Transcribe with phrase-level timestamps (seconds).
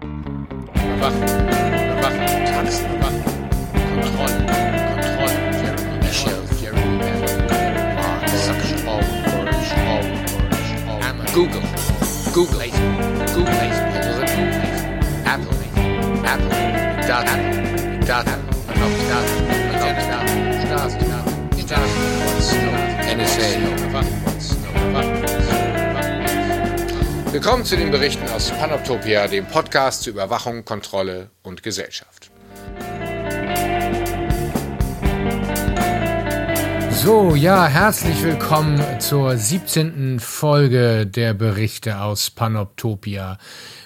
[0.00, 3.22] Überwachen, Überwachen, Taxen, Überwachen,
[3.90, 4.46] Kontrolle,
[4.94, 7.22] Kontrolle, Jeremy Michel, Jeremy Bell,
[7.96, 9.02] Mark, Suction, All,
[9.34, 10.06] Orange, All,
[10.38, 11.66] Orange, All, Amazon, Google,
[12.32, 12.70] Google,
[13.34, 13.58] Google,
[13.98, 14.54] Algorithmen,
[15.26, 15.58] Apple,
[16.24, 16.54] Apple,
[17.06, 18.44] Daten, Daten, Daten, Daten,
[19.68, 20.06] Daten,
[20.68, 21.02] Daten,
[21.66, 21.98] Daten,
[23.18, 23.87] NSA,
[27.40, 32.32] Willkommen zu den Berichten aus Panoptopia, dem Podcast zu Überwachung, Kontrolle und Gesellschaft.
[36.90, 40.18] So, ja, herzlich willkommen zur 17.
[40.18, 43.38] Folge der Berichte aus Panoptopia.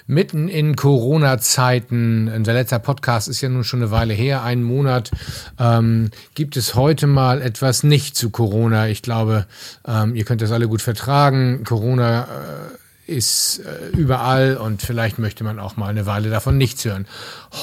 [0.07, 5.11] Mitten in Corona-Zeiten, unser letzter Podcast ist ja nun schon eine Weile her, einen Monat,
[5.59, 8.87] ähm, gibt es heute mal etwas nicht zu Corona.
[8.87, 9.45] Ich glaube,
[9.87, 11.63] ähm, ihr könnt das alle gut vertragen.
[11.63, 16.85] Corona äh, ist äh, überall und vielleicht möchte man auch mal eine Weile davon nichts
[16.85, 17.05] hören.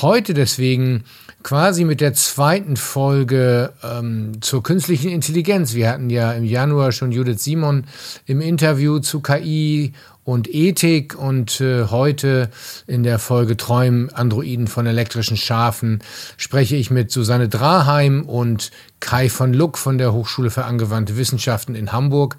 [0.02, 1.04] Heute deswegen
[1.42, 5.74] quasi mit der zweiten Folge ähm, zur künstlichen Intelligenz.
[5.74, 7.84] Wir hatten ja im Januar schon Judith Simon
[8.26, 9.92] im Interview zu KI
[10.24, 12.50] und Ethik und äh, heute
[12.87, 16.00] in der Folge Träumen Androiden von elektrischen Schafen
[16.37, 21.74] spreche ich mit Susanne Draheim und Kai von Luck von der Hochschule für angewandte Wissenschaften
[21.74, 22.37] in Hamburg.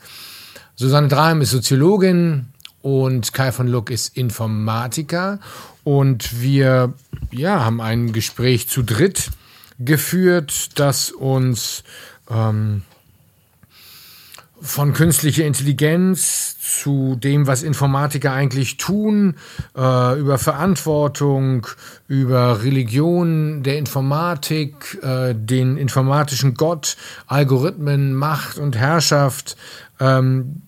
[0.76, 2.48] Susanne Draheim ist Soziologin,
[2.82, 5.40] und Kai von Luck ist Informatiker.
[5.84, 6.94] Und wir
[7.32, 9.32] ja, haben ein Gespräch zu dritt
[9.80, 11.84] geführt, das uns
[12.30, 12.84] ähm,
[14.62, 19.36] von künstlicher Intelligenz zu dem, was Informatiker eigentlich tun,
[19.76, 21.66] äh, über Verantwortung,
[22.08, 26.96] über Religion der Informatik, äh, den informatischen Gott,
[27.26, 29.58] Algorithmen, Macht und Herrschaft,
[30.00, 30.62] ähm,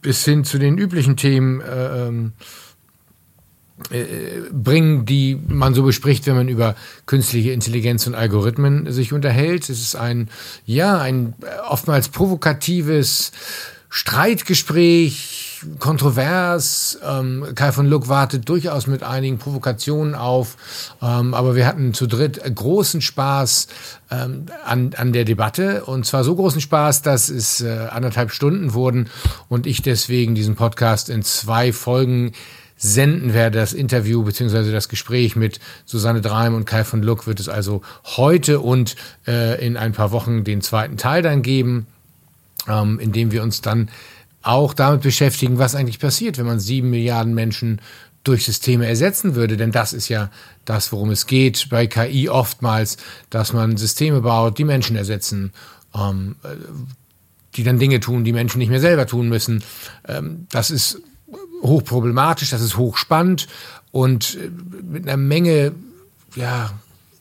[0.00, 2.32] bis hin zu den üblichen Themen äh, ähm,
[3.90, 6.74] äh, bringen, die man so bespricht, wenn man über
[7.06, 9.70] künstliche Intelligenz und Algorithmen sich unterhält.
[9.70, 10.28] Es ist ein,
[10.66, 11.34] ja, ein
[11.68, 13.32] oftmals provokatives
[13.88, 15.47] Streitgespräch,
[15.78, 16.98] kontrovers.
[17.04, 20.56] Ähm, Kai von Luck wartet durchaus mit einigen Provokationen auf.
[21.02, 23.68] Ähm, aber wir hatten zu dritt großen Spaß
[24.10, 25.84] ähm, an, an der Debatte.
[25.84, 29.08] Und zwar so großen Spaß, dass es äh, anderthalb Stunden wurden
[29.48, 32.32] und ich deswegen diesen Podcast in zwei Folgen
[32.78, 33.58] senden werde.
[33.58, 37.82] Das Interview beziehungsweise das Gespräch mit Susanne Dreim und Kai von Luck wird es also
[38.04, 38.96] heute und
[39.26, 41.86] äh, in ein paar Wochen den zweiten Teil dann geben,
[42.68, 43.88] ähm, in dem wir uns dann
[44.42, 47.80] auch damit beschäftigen, was eigentlich passiert, wenn man sieben Milliarden Menschen
[48.24, 49.56] durch Systeme ersetzen würde.
[49.56, 50.30] Denn das ist ja
[50.64, 52.96] das, worum es geht bei KI oftmals,
[53.30, 55.52] dass man Systeme baut, die Menschen ersetzen,
[55.94, 56.36] ähm,
[57.54, 59.64] die dann Dinge tun, die Menschen nicht mehr selber tun müssen.
[60.06, 61.00] Ähm, das ist
[61.62, 63.48] hochproblematisch, das ist hochspannend
[63.90, 64.50] und äh,
[64.82, 65.72] mit einer Menge
[66.36, 66.70] ja,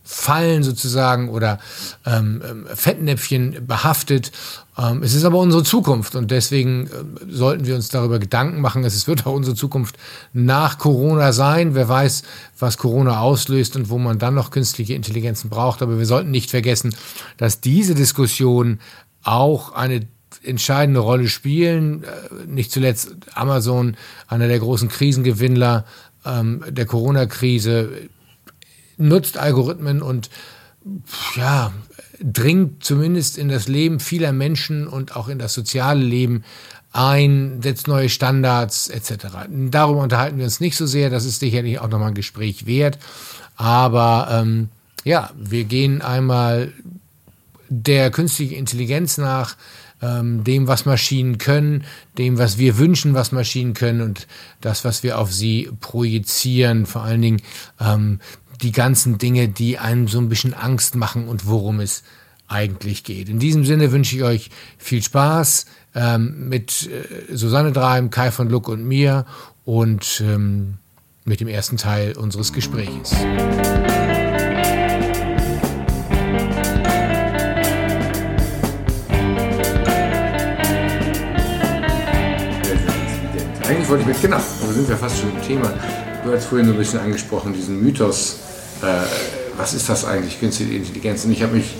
[0.10, 1.60] Fallen sozusagen oder
[2.06, 4.32] ähm, ähm, Fettnäpfchen behaftet.
[4.78, 6.90] Ähm, es ist aber unsere Zukunft und deswegen äh,
[7.30, 8.86] sollten wir uns darüber Gedanken machen.
[8.86, 9.98] Es wird auch unsere Zukunft
[10.32, 11.76] nach Corona sein.
[11.76, 12.24] Wer weiß,
[12.58, 15.82] was Corona auslöst und wo man dann noch künstliche Intelligenzen braucht.
[15.82, 16.96] Aber wir sollten nicht vergessen,
[17.36, 18.80] dass diese Diskussion
[19.24, 20.08] auch eine
[20.42, 22.06] entscheidende Rolle spielen.
[22.06, 23.98] Äh, nicht zuletzt Amazon,
[24.30, 25.84] einer der großen Krisengewinnler
[26.26, 28.10] ähm, der Corona-Krise,
[28.98, 30.30] nutzt Algorithmen und
[31.36, 31.74] ja,
[32.22, 36.44] dringt zumindest in das Leben vieler Menschen und auch in das soziale Leben
[36.94, 39.28] ein, setzt neue Standards etc.
[39.50, 42.98] Darüber unterhalten wir uns nicht so sehr, das ist sicherlich auch nochmal ein Gespräch wert.
[43.56, 44.70] Aber ähm,
[45.04, 46.74] ja, wir gehen einmal
[47.70, 49.56] der künstlichen Intelligenz nach,
[50.02, 51.84] ähm, dem, was Maschinen können,
[52.18, 54.28] dem, was wir wünschen, was Maschinen können und
[54.62, 56.86] das, was wir auf sie projizieren.
[56.86, 57.42] Vor allen Dingen
[57.80, 58.20] ähm,
[58.62, 62.04] die ganzen Dinge, die einem so ein bisschen Angst machen und worum es
[62.48, 63.30] eigentlich geht.
[63.30, 68.50] In diesem Sinne wünsche ich euch viel Spaß ähm, mit äh, Susanne Dreim, Kai von
[68.50, 69.26] Luck und mir
[69.66, 70.76] und ähm,
[71.26, 73.14] mit dem ersten Teil unseres Gespräches.
[83.68, 85.74] Eigentlich wollte ich mit, genau, da sind wir fast schon im Thema.
[86.24, 88.47] Du hast vorhin so ein bisschen angesprochen, diesen Mythos
[89.58, 91.26] was ist das eigentlich, künstliche Intelligenz?
[91.26, 91.76] Und ich habe mich,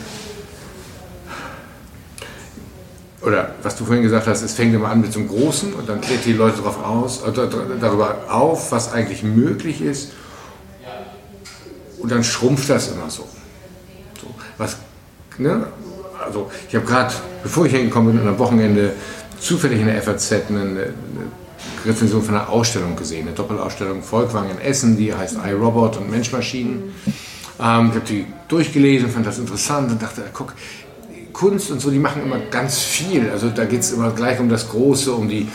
[3.22, 5.88] oder was du vorhin gesagt hast, es fängt immer an mit so einem Großen und
[5.88, 7.32] dann klärt die Leute darauf aus, äh,
[7.80, 10.12] darüber auf, was eigentlich möglich ist.
[12.00, 13.28] Und dann schrumpft das immer so.
[14.22, 14.28] so
[14.58, 14.78] was,
[15.38, 15.68] ne?
[16.24, 17.14] Also ich habe gerade,
[17.44, 18.94] bevor ich hingekommen bin, am Wochenende
[19.40, 20.94] zufällig in der FAZ eine, eine
[21.86, 26.94] Rezension von einer Ausstellung gesehen, eine Doppelausstellung Volkwang in Essen, die heißt iRobot und Mensch-Maschinen.
[27.60, 30.54] Ähm, ich habe die durchgelesen, fand das interessant und dachte, guck,
[31.34, 33.30] Kunst und so, die machen immer ganz viel.
[33.30, 35.48] Also da geht es immer gleich um das Große, um die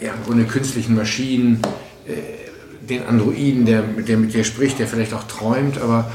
[0.00, 1.60] ja, Grunde künstlichen Maschinen,
[2.06, 6.10] äh, den Androiden, der, der mit dir spricht, der vielleicht auch träumt, aber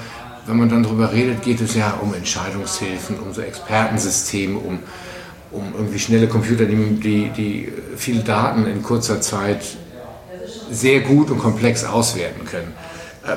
[0.46, 4.80] wenn man dann darüber redet, geht es ja um Entscheidungshilfen, um so Expertensysteme, um,
[5.52, 9.62] um irgendwie schnelle Computer, die, die, die viele Daten in kurzer Zeit
[10.72, 12.74] sehr gut und komplex auswerten können.
[13.26, 13.36] Äh,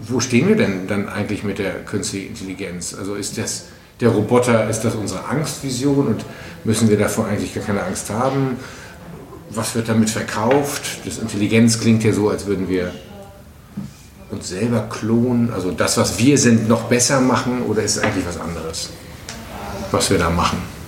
[0.00, 2.94] wo stehen wir denn dann eigentlich mit der künstlichen Intelligenz?
[2.98, 3.66] Also ist das
[4.00, 6.24] der Roboter, ist das unsere Angstvision und
[6.64, 8.56] müssen wir davor eigentlich gar keine Angst haben?
[9.50, 11.00] Was wird damit verkauft?
[11.04, 12.92] Das Intelligenz klingt ja so, als würden wir
[14.30, 18.26] uns selber klonen, also das, was wir sind, noch besser machen oder ist es eigentlich
[18.26, 18.90] was anderes,
[19.90, 20.79] was wir da machen?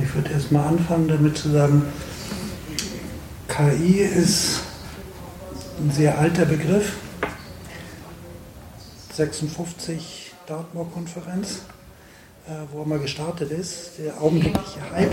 [0.00, 1.82] Ich würde erst mal anfangen damit zu sagen,
[3.48, 4.60] KI ist
[5.80, 6.92] ein sehr alter Begriff.
[9.12, 11.62] 56 Dartmoor-Konferenz,
[12.46, 13.98] äh, wo er mal gestartet ist.
[13.98, 15.12] Der augenblickliche Hype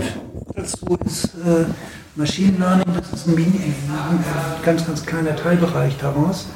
[0.54, 1.66] dazu ist äh,
[2.14, 4.24] Machine Learning, das ist ein, ein
[4.64, 6.46] ganz, ganz kleiner Teilbereich daraus.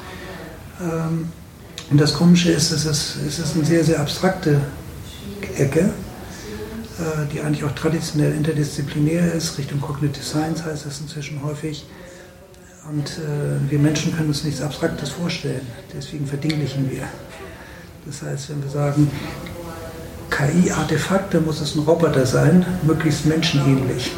[0.81, 1.31] Ähm,
[1.91, 4.61] und das Komische ist, es ist, es ist eine sehr, sehr abstrakte
[5.57, 5.89] Ecke, äh,
[7.33, 9.57] die eigentlich auch traditionell interdisziplinär ist.
[9.57, 11.85] Richtung Cognitive Science heißt es inzwischen häufig.
[12.89, 15.65] Und äh, wir Menschen können uns nichts Abstraktes vorstellen.
[15.93, 17.03] Deswegen verdinglichen wir.
[18.05, 19.09] Das heißt, wenn wir sagen,
[20.29, 24.11] KI-Artefakte muss es ein Roboter sein, möglichst menschenähnlich.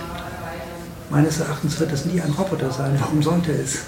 [1.09, 2.97] Meines Erachtens wird es nie ein Roboter sein.
[3.00, 3.83] Warum sollte es?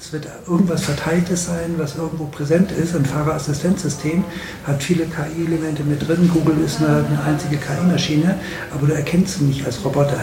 [0.00, 2.94] Es wird irgendwas Verteiltes sein, was irgendwo präsent ist.
[2.94, 4.22] Ein Fahrerassistenzsystem
[4.64, 6.30] hat viele KI-Elemente mit drin.
[6.32, 8.36] Google ist eine, eine einzige KI-Maschine,
[8.72, 10.20] aber du erkennst sie nicht als Roboter.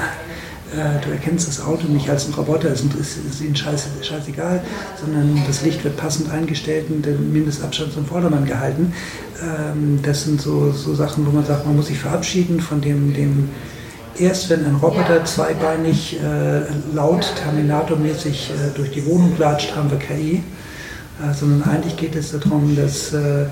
[0.74, 4.62] Äh, du erkennst das Auto nicht als ein Roboter, es ist, ihnen scheiß, scheißegal,
[5.00, 8.94] sondern das Licht wird passend eingestellt und der Mindestabstand zum Vordermann gehalten.
[9.42, 13.14] Ähm, das sind so, so Sachen, wo man sagt, man muss sich verabschieden von dem,
[13.14, 13.50] dem
[14.20, 16.62] erst wenn ein Roboter zweibeinig äh,
[16.94, 20.44] laut Terminatormäßig äh, durch die Wohnung latscht, haben wir KI.
[21.22, 23.46] Äh, sondern eigentlich geht es darum, dass äh,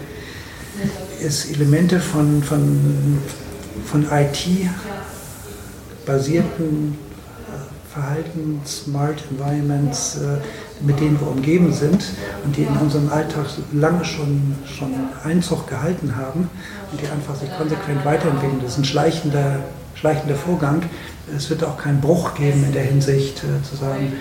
[1.24, 3.20] es Elemente von, von,
[3.86, 4.70] von IT
[6.06, 6.98] basierten
[7.48, 12.04] äh, Verhalten, Smart Environments, äh, mit denen wir umgeben sind
[12.44, 14.94] und die in unserem Alltag lange schon, schon
[15.24, 16.50] Einzug gehalten haben
[16.92, 18.60] und die einfach sich konsequent weiterentwickeln.
[18.62, 19.60] Das ist ein schleichender,
[19.96, 20.84] schleichender Vorgang.
[21.36, 24.14] Es wird auch keinen Bruch geben in der Hinsicht äh, zu sagen,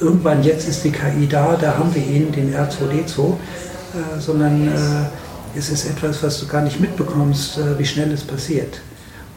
[0.00, 5.58] irgendwann jetzt ist die KI da, da haben wir ihn, den R2D2, äh, sondern äh,
[5.58, 8.80] es ist etwas, was du gar nicht mitbekommst, äh, wie schnell es passiert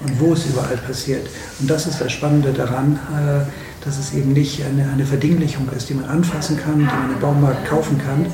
[0.03, 1.27] und wo es überall passiert.
[1.59, 5.89] Und das ist das Spannende daran, äh, dass es eben nicht eine, eine Verdinglichung ist,
[5.89, 8.27] die man anfassen kann, die man im Baumarkt kaufen kann,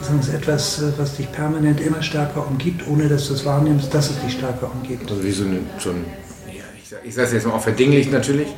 [0.00, 3.92] sondern es ist etwas, was dich permanent immer stärker umgibt, ohne dass du es wahrnimmst,
[3.94, 5.10] dass es dich stärker umgibt.
[5.10, 6.04] Also wie so, eine, so ein,
[7.04, 8.48] ich sage es jetzt mal auch verdinglicht natürlich,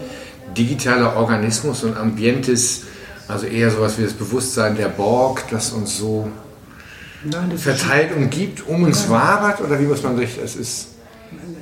[0.57, 2.85] digitaler Organismus und Ambientes,
[3.29, 6.29] also eher sowas wie das Bewusstsein der Borg, das uns so
[7.25, 10.89] Nein, verteilt umgibt, um uns wabert, oder wie muss man sich, es ist...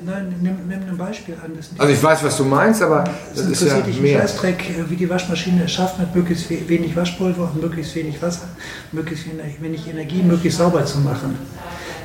[0.04, 1.52] Nein, nimm, nimm ein Beispiel an.
[1.78, 4.20] also ich weiß, was du meinst, aber das, das ist ja dich mehr.
[4.20, 8.48] Scheißdreck, wie die Waschmaschine es schafft, mit möglichst wenig Waschpulver und möglichst wenig Wasser,
[8.90, 9.26] möglichst
[9.60, 11.38] wenig Energie, möglichst sauber zu machen.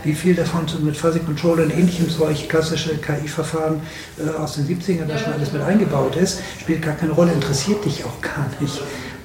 [0.05, 3.81] Wie viel davon mit Fuzzy Controller und ähnlichem solch klassische KI-Verfahren
[4.19, 7.83] äh, aus den 70ern da schon alles mit eingebaut ist, spielt gar keine Rolle, interessiert
[7.83, 8.81] dich auch gar nicht.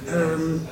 [0.08, 0.62] Ähm,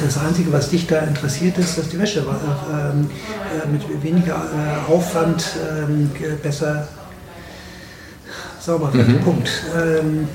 [0.00, 4.90] das Einzige, was dich da interessiert, ist, dass die Wäsche äh, äh, mit weniger äh,
[4.90, 5.44] Aufwand
[5.78, 6.10] ähm,
[6.42, 6.88] besser
[8.64, 9.08] sauber wird.
[9.08, 9.20] Mhm.
[9.20, 9.50] Punkt.
[9.76, 10.28] Ähm,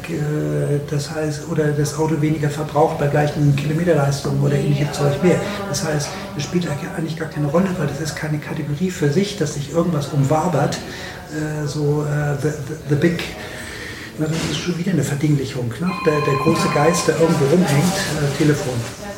[0.90, 5.40] das heißt, oder das Auto weniger verbraucht bei gleichen Kilometerleistungen oder ähnliches Zeug mehr.
[5.68, 9.38] Das heißt, es spielt eigentlich gar keine Rolle, weil das ist keine Kategorie für sich,
[9.38, 10.78] dass sich irgendwas umwabert.
[11.32, 13.24] Äh, so äh, the, the, the, Big.
[14.18, 15.70] das ist schon wieder eine Verdinglichung.
[15.80, 15.92] Ne?
[16.06, 19.09] Der, der große Geist, der irgendwo rumhängt, äh, Telefon.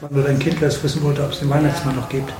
[0.00, 2.32] War nur dein Kind, das wissen wollte, ob es den Weihnachtsmann noch gibt.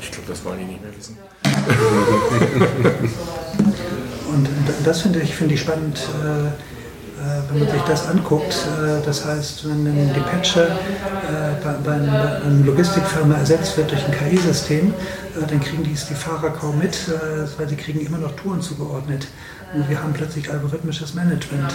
[0.00, 1.16] Ich glaube, das wollen die nicht mehr wissen.
[4.28, 4.48] und
[4.84, 8.52] das finde ich, find ich spannend, äh, äh, wenn man sich das anguckt.
[8.52, 14.12] Äh, das heißt, wenn ein Dispatcher äh, bei, bei, einer Logistikfirma ersetzt wird durch ein
[14.12, 18.36] KI-System, äh, dann kriegen die, die Fahrer kaum mit, äh, weil sie kriegen immer noch
[18.36, 19.26] Touren zugeordnet.
[19.74, 21.72] Und wir haben plötzlich algorithmisches Management.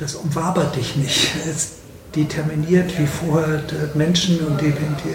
[0.00, 1.28] das umwabert dich nicht.
[1.50, 1.83] Es,
[2.14, 3.62] determiniert wie vorher
[3.94, 4.60] Menschen und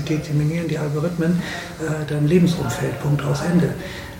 [0.09, 1.41] determinieren die Algorithmen
[1.79, 3.01] äh, dein Lebensumfeld.
[3.01, 3.73] Punkt aus Ende.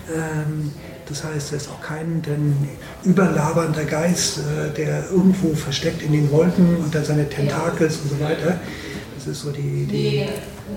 [0.08, 0.72] Ähm,
[1.08, 2.54] das heißt, es ist auch kein denn
[3.04, 8.58] überlabernder Geist, äh, der irgendwo versteckt in den Wolken dann seine Tentakels und so weiter.
[9.16, 10.26] Das ist so die, die,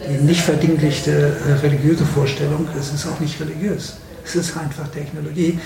[0.09, 1.11] die nicht verdinglichte
[1.47, 2.67] äh, religiöse Vorstellung.
[2.77, 3.97] Es ist auch nicht religiös.
[4.25, 5.59] Es ist einfach Technologie,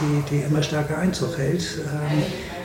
[0.00, 1.60] die, die immer stärker Einzug hält.
[1.60, 2.57] Ähm, äh,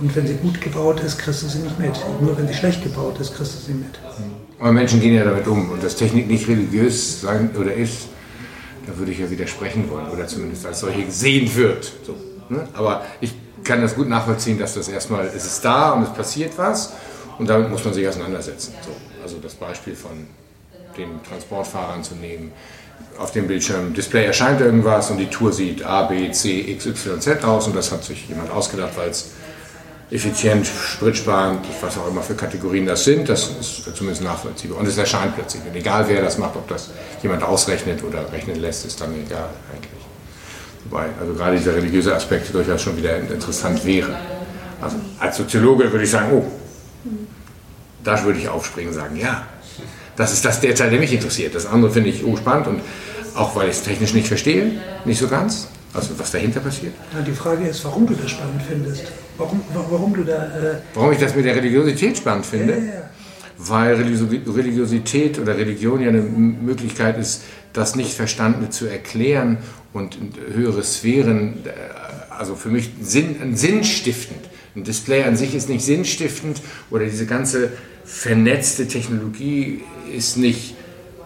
[0.00, 1.92] und wenn sie gut gebaut ist, kriegst du sie nicht mit.
[2.20, 3.98] Nur wenn sie schlecht gebaut ist, kriegst du sie mit.
[4.58, 5.70] Aber Menschen gehen ja damit um.
[5.70, 8.08] Und dass Technik nicht religiös sein oder ist,
[8.86, 10.08] da würde ich ja widersprechen wollen.
[10.08, 11.92] Oder zumindest als solche gesehen wird.
[12.06, 12.14] So,
[12.48, 12.68] ne?
[12.74, 16.52] Aber ich kann das gut nachvollziehen, dass das erstmal, es ist da und es passiert
[16.56, 16.92] was.
[17.38, 18.74] Und damit muss man sich auseinandersetzen.
[18.82, 18.90] So,
[19.22, 20.26] also das Beispiel von
[20.96, 22.52] den Transportfahrern zu nehmen.
[23.18, 27.20] Auf dem Bildschirm Display erscheint irgendwas und die Tour sieht A, B, C, X, Y,
[27.20, 29.30] Z aus und das hat sich jemand ausgedacht, weil es
[30.10, 34.78] effizient, spritsparend, was auch immer für Kategorien das sind, das ist zumindest nachvollziehbar.
[34.78, 35.62] Und es erscheint plötzlich.
[35.64, 36.90] Und egal wer das macht, ob das
[37.22, 40.00] jemand ausrechnet oder rechnen lässt, ist dann egal eigentlich.
[40.84, 44.16] Wobei, also gerade dieser religiöse Aspekt durchaus schon wieder interessant wäre.
[44.80, 46.44] Also als Soziologe würde ich sagen, oh,
[48.02, 49.46] da würde ich aufspringen und sagen, ja,
[50.16, 51.54] das ist das der Teil, der mich interessiert.
[51.54, 52.80] Das andere finde ich oh, spannend und
[53.36, 56.94] auch weil ich es technisch nicht verstehe, nicht so ganz, also was dahinter passiert.
[57.12, 59.04] Ja, die Frage ist, warum du das spannend findest.
[59.36, 60.44] Warum, warum du da.
[60.44, 62.74] Äh warum ich das mit der Religiosität spannend finde?
[62.74, 63.10] Ja, ja.
[63.58, 67.42] Weil Religiosität oder Religion ja eine Möglichkeit ist,
[67.72, 69.58] das Nicht-Verstandene zu erklären
[69.92, 70.16] und
[70.52, 71.70] höhere Sphären, äh,
[72.32, 74.40] also für mich Sinn, sinnstiftend.
[74.74, 77.70] Ein Display an sich ist nicht sinnstiftend oder diese ganze
[78.04, 79.82] vernetzte Technologie
[80.16, 80.74] ist nicht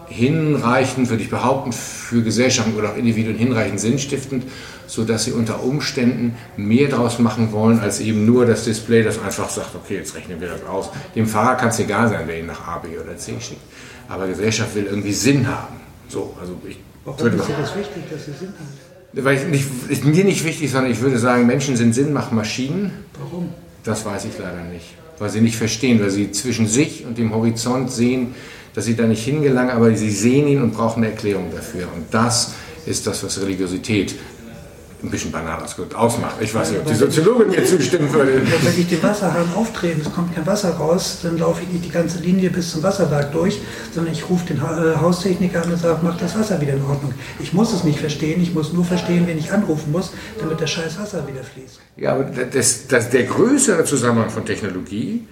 [0.07, 4.43] hinreichend, würde ich behaupten, für Gesellschaften oder auch Individuen hinreichend sinnstiftend,
[4.87, 9.49] sodass sie unter Umständen mehr daraus machen wollen, als eben nur das Display, das einfach
[9.49, 10.89] sagt, okay, jetzt rechnen wir das aus.
[11.15, 13.61] Dem Fahrer kann es egal sein, wer ihn nach A, B oder C schickt.
[14.07, 15.75] Aber Gesellschaft will irgendwie Sinn haben.
[16.07, 19.23] So, also ich Warum ist dir das wichtig, dass sie Sinn hat?
[19.23, 22.91] Weil ich nicht, ist mir nicht wichtig, sondern ich würde sagen, Menschen sind Sinnmachmaschinen.
[23.19, 23.53] Warum?
[23.83, 24.85] Das weiß ich leider nicht.
[25.19, 28.35] Weil sie nicht verstehen, weil sie zwischen sich und dem Horizont sehen,
[28.75, 31.87] dass sie da nicht hingelangen, aber sie sehen ihn und brauchen eine Erklärung dafür.
[31.95, 32.53] Und das
[32.85, 34.15] ist das, was Religiosität
[35.03, 35.61] ein bisschen banal
[35.93, 36.35] ausmacht.
[36.39, 38.41] Ich weiß nicht, ob die Soziologin mir zustimmen würde.
[38.43, 41.91] Wenn ich den Wasserhahn aufdrehe es kommt kein Wasser raus, dann laufe ich nicht die
[41.91, 43.59] ganze Linie bis zum Wasserwerk durch,
[43.93, 47.13] sondern ich rufe den äh, Haustechniker an und sage, mach das Wasser wieder in Ordnung.
[47.39, 50.71] Ich muss es nicht verstehen, ich muss nur verstehen, wen ich anrufen muss, damit das
[50.71, 51.79] scheiß Wasser wieder fließt.
[51.97, 55.27] Ja, aber das, das, der größere Zusammenhang von Technologie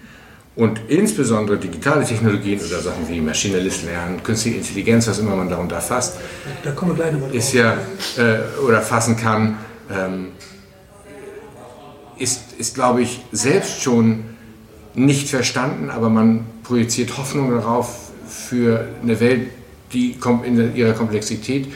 [0.56, 5.82] und insbesondere digitale Technologien oder Sachen wie maschinelles Lernen, künstliche Intelligenz, was immer man darunter
[5.82, 6.18] fasst,
[6.64, 7.78] da kommen wir gleich nochmal ist ja
[8.18, 9.58] äh, oder fassen kann,
[9.92, 10.28] ähm,
[12.20, 14.24] ist, ist glaube ich, selbst schon
[14.94, 19.50] nicht verstanden, aber man projiziert Hoffnung darauf für eine Welt,
[19.92, 21.68] die in ihrer Komplexität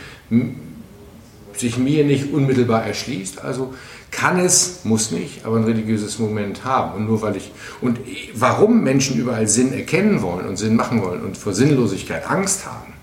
[1.56, 3.44] sich mir nicht unmittelbar erschließt.
[3.44, 3.74] Also
[4.18, 6.96] kann es, muss nicht, aber ein religiöses Moment haben.
[6.96, 8.00] Und nur weil ich, und
[8.34, 12.94] warum Menschen überall Sinn erkennen wollen und Sinn machen wollen und vor Sinnlosigkeit Angst haben,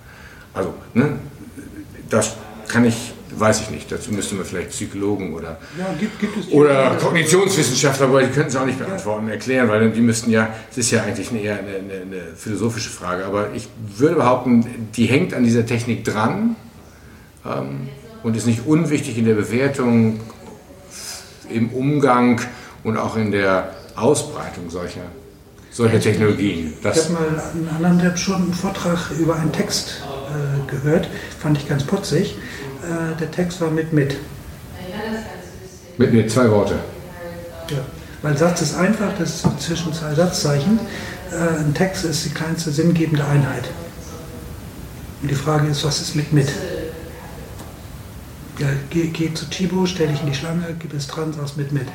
[0.53, 1.13] also, ne,
[2.11, 2.35] das
[2.67, 6.97] kann ich, weiß ich nicht, dazu müsste man vielleicht Psychologen oder, ja, gibt, gibt oder
[6.97, 10.91] Kognitionswissenschaftler, aber die könnten es auch nicht beantworten, erklären, weil die müssten ja, es ist
[10.91, 15.33] ja eigentlich eine, eher eine, eine, eine philosophische Frage, aber ich würde behaupten, die hängt
[15.33, 16.57] an dieser Technik dran
[17.47, 17.89] ähm,
[18.25, 20.19] und ist nicht unwichtig in der Bewertung
[21.51, 22.41] im Umgang
[22.83, 25.03] und auch in der Ausbreitung solcher,
[25.71, 26.75] solcher Technologien.
[26.83, 31.09] Das ich habe mal einen anderen der schon einen Vortrag über einen Text äh, gehört,
[31.39, 32.37] fand ich ganz putzig.
[32.83, 34.17] Äh, der Text war mit mit.
[35.97, 36.75] Mit mit, zwei Worte.
[37.71, 37.79] Ja,
[38.23, 40.81] weil Satz ist einfach, das ist zwischen zwei Satzzeichen.
[41.31, 43.65] Äh, ein Text ist die kleinste sinngebende Einheit.
[45.23, 46.49] Und die Frage ist, was ist mit mit?
[48.91, 51.87] Geh, geh zu Chibo, stell dich in die Schlange, gib es dran, sag's mit mit.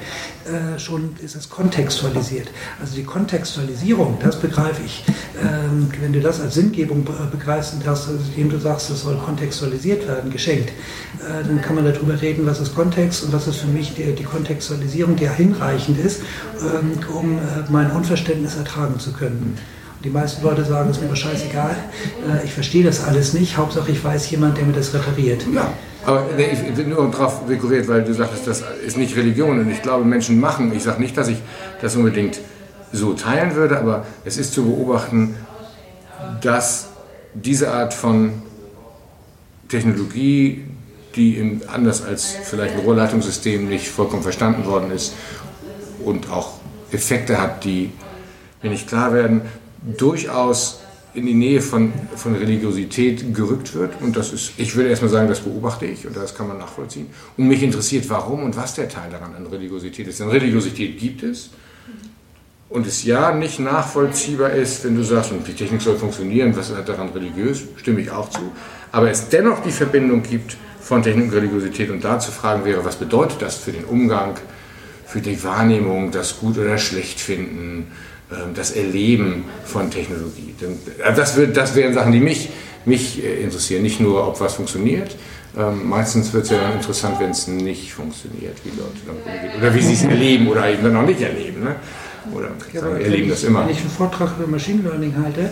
[0.46, 2.50] Äh, schon ist es kontextualisiert.
[2.82, 5.04] Also die Kontextualisierung, das begreife ich.
[5.42, 10.08] Ähm, wenn du das als Sinngebung begreifst und also indem du sagst, es soll kontextualisiert
[10.08, 13.68] werden, geschenkt, äh, dann kann man darüber reden, was ist Kontext und was ist für
[13.68, 16.22] mich die, die Kontextualisierung, die ja hinreichend ist,
[16.62, 19.58] ähm, um äh, mein Unverständnis ertragen zu können.
[20.04, 21.76] Die meisten Leute sagen, es ist mir scheißegal,
[22.28, 25.46] äh, ich verstehe das alles nicht, Hauptsache ich weiß jemand, der mir das repariert.
[25.54, 25.74] Ja.
[26.06, 29.70] Aber nee, ich bin nur darauf rekurriert, weil du sagst, das ist nicht Religion und
[29.70, 30.74] ich glaube, Menschen machen.
[30.74, 31.38] Ich sage nicht, dass ich
[31.82, 32.40] das unbedingt
[32.92, 35.36] so teilen würde, aber es ist zu beobachten,
[36.42, 36.90] dass
[37.34, 38.42] diese Art von
[39.68, 40.66] Technologie,
[41.16, 45.14] die in, anders als vielleicht ein Rohrleitungssystem nicht vollkommen verstanden worden ist
[46.04, 46.54] und auch
[46.92, 47.92] Effekte hat, die
[48.64, 49.42] mir nicht klar werden,
[49.98, 50.80] durchaus
[51.14, 54.02] in die Nähe von, von Religiosität gerückt wird.
[54.02, 57.08] Und das ist, ich würde erstmal sagen, das beobachte ich und das kann man nachvollziehen.
[57.38, 60.20] Und mich interessiert, warum und was der Teil daran an Religiosität ist.
[60.20, 61.50] Denn Religiosität gibt es.
[62.70, 66.88] Und es ja nicht nachvollziehbar ist, wenn du sagst, die Technik soll funktionieren, was ist
[66.88, 68.52] daran religiös, stimme ich auch zu.
[68.92, 72.86] Aber es dennoch die Verbindung gibt von Technik und Religiosität und da zu fragen wäre,
[72.86, 74.36] was bedeutet das für den Umgang,
[75.08, 77.88] für die Wahrnehmung, das gut oder schlecht finden,
[78.54, 80.54] das Erleben von Technologie.
[80.62, 82.50] Äh, das, wird, das wären Sachen, die mich,
[82.86, 83.82] mich äh, interessieren.
[83.82, 85.16] Nicht nur, ob was funktioniert.
[85.58, 89.60] Ähm, meistens wird es ja dann interessant, wenn es nicht funktioniert, wie Leute damit umgehen.
[89.60, 91.64] Oder wie sie es erleben oder eben dann auch nicht erleben.
[91.64, 91.76] Ne?
[92.32, 93.66] Oder ja, sagen, erleben das immer.
[93.66, 95.52] Wenn ich einen Vortrag über Machine Learning halte, äh,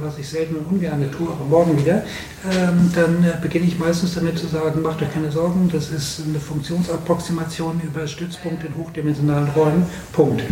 [0.00, 2.04] was ich selten und ungern tue, aber morgen wieder,
[2.50, 6.40] ähm, dann beginne ich meistens damit zu sagen, macht euch keine Sorgen, das ist eine
[6.40, 10.42] Funktionsapproximation über Stützpunkte in hochdimensionalen Räumen, Punkt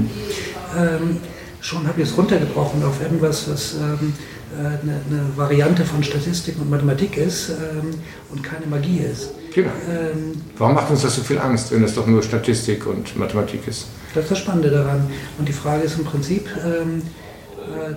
[1.61, 4.13] schon habe ich es runtergebrochen auf irgendwas, was ähm,
[4.55, 7.95] äh, eine, eine, Variante von Statistik und Mathematik ist ähm,
[8.31, 9.31] und keine Magie ist.
[9.55, 9.71] Genau.
[9.91, 13.67] Ähm, Warum macht uns das so viel Angst, wenn es doch nur Statistik und Mathematik
[13.67, 13.87] ist?
[14.15, 15.07] Das ist das Spannende daran.
[15.39, 17.03] Und die Frage ist im Prinzip, ähm, äh,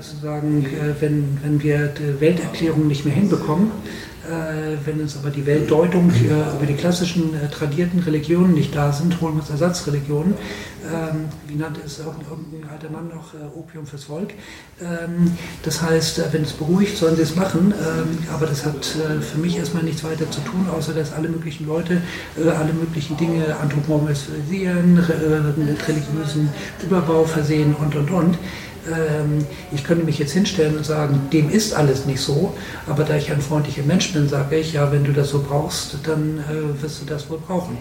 [0.01, 3.71] zu sagen, äh, wenn, wenn wir die Welterklärung nicht mehr hinbekommen,
[4.29, 9.19] äh, wenn uns aber die Weltdeutung über die klassischen äh, tradierten Religionen nicht da sind,
[9.21, 10.35] holen wir uns Ersatzreligionen.
[10.85, 14.33] Ähm, wie nannte es irgendein alter Mann noch, äh, Opium fürs Volk.
[14.81, 15.31] Ähm,
[15.63, 17.73] das heißt, wenn es beruhigt, sollen sie es machen.
[17.73, 21.65] Ähm, aber das hat für mich erstmal nichts weiter zu tun, außer dass alle möglichen
[21.65, 22.01] Leute
[22.37, 26.49] alle möglichen Dinge anthropomorphisieren, mit religiösen
[26.83, 28.37] Überbau versehen und und und.
[28.89, 32.53] Ähm, ich könnte mich jetzt hinstellen und sagen, dem ist alles nicht so,
[32.87, 35.97] aber da ich ein freundlicher Mensch bin, sage ich, ja, wenn du das so brauchst,
[36.03, 37.77] dann äh, wirst du das wohl brauchen.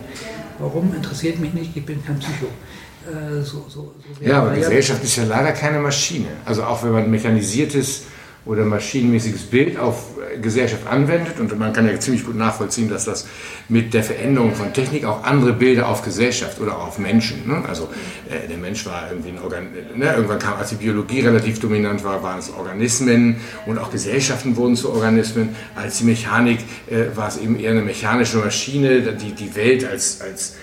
[0.58, 2.46] Warum, interessiert mich nicht, ich bin kein Psycho.
[2.46, 6.26] Äh, so, so, so ja, aber Gesellschaft ist ja leider keine Maschine.
[6.44, 8.02] Also auch wenn man mechanisiertes
[8.44, 11.38] oder maschinenmäßiges Bild auf äh, Gesellschaft anwendet.
[11.38, 13.26] Und man kann ja ziemlich gut nachvollziehen, dass das
[13.68, 17.46] mit der Veränderung von Technik auch andere Bilder auf Gesellschaft oder auf Menschen.
[17.46, 17.62] Ne?
[17.68, 17.88] Also
[18.30, 19.68] äh, der Mensch war irgendwie ein Organ.
[19.94, 20.12] Ne?
[20.14, 24.76] Irgendwann kam, als die Biologie relativ dominant war, waren es Organismen und auch Gesellschaften wurden
[24.76, 25.54] zu Organismen.
[25.76, 30.20] Als die Mechanik äh, war es eben eher eine mechanische Maschine, die die Welt als,
[30.20, 30.56] als,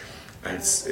[0.43, 0.91] als äh,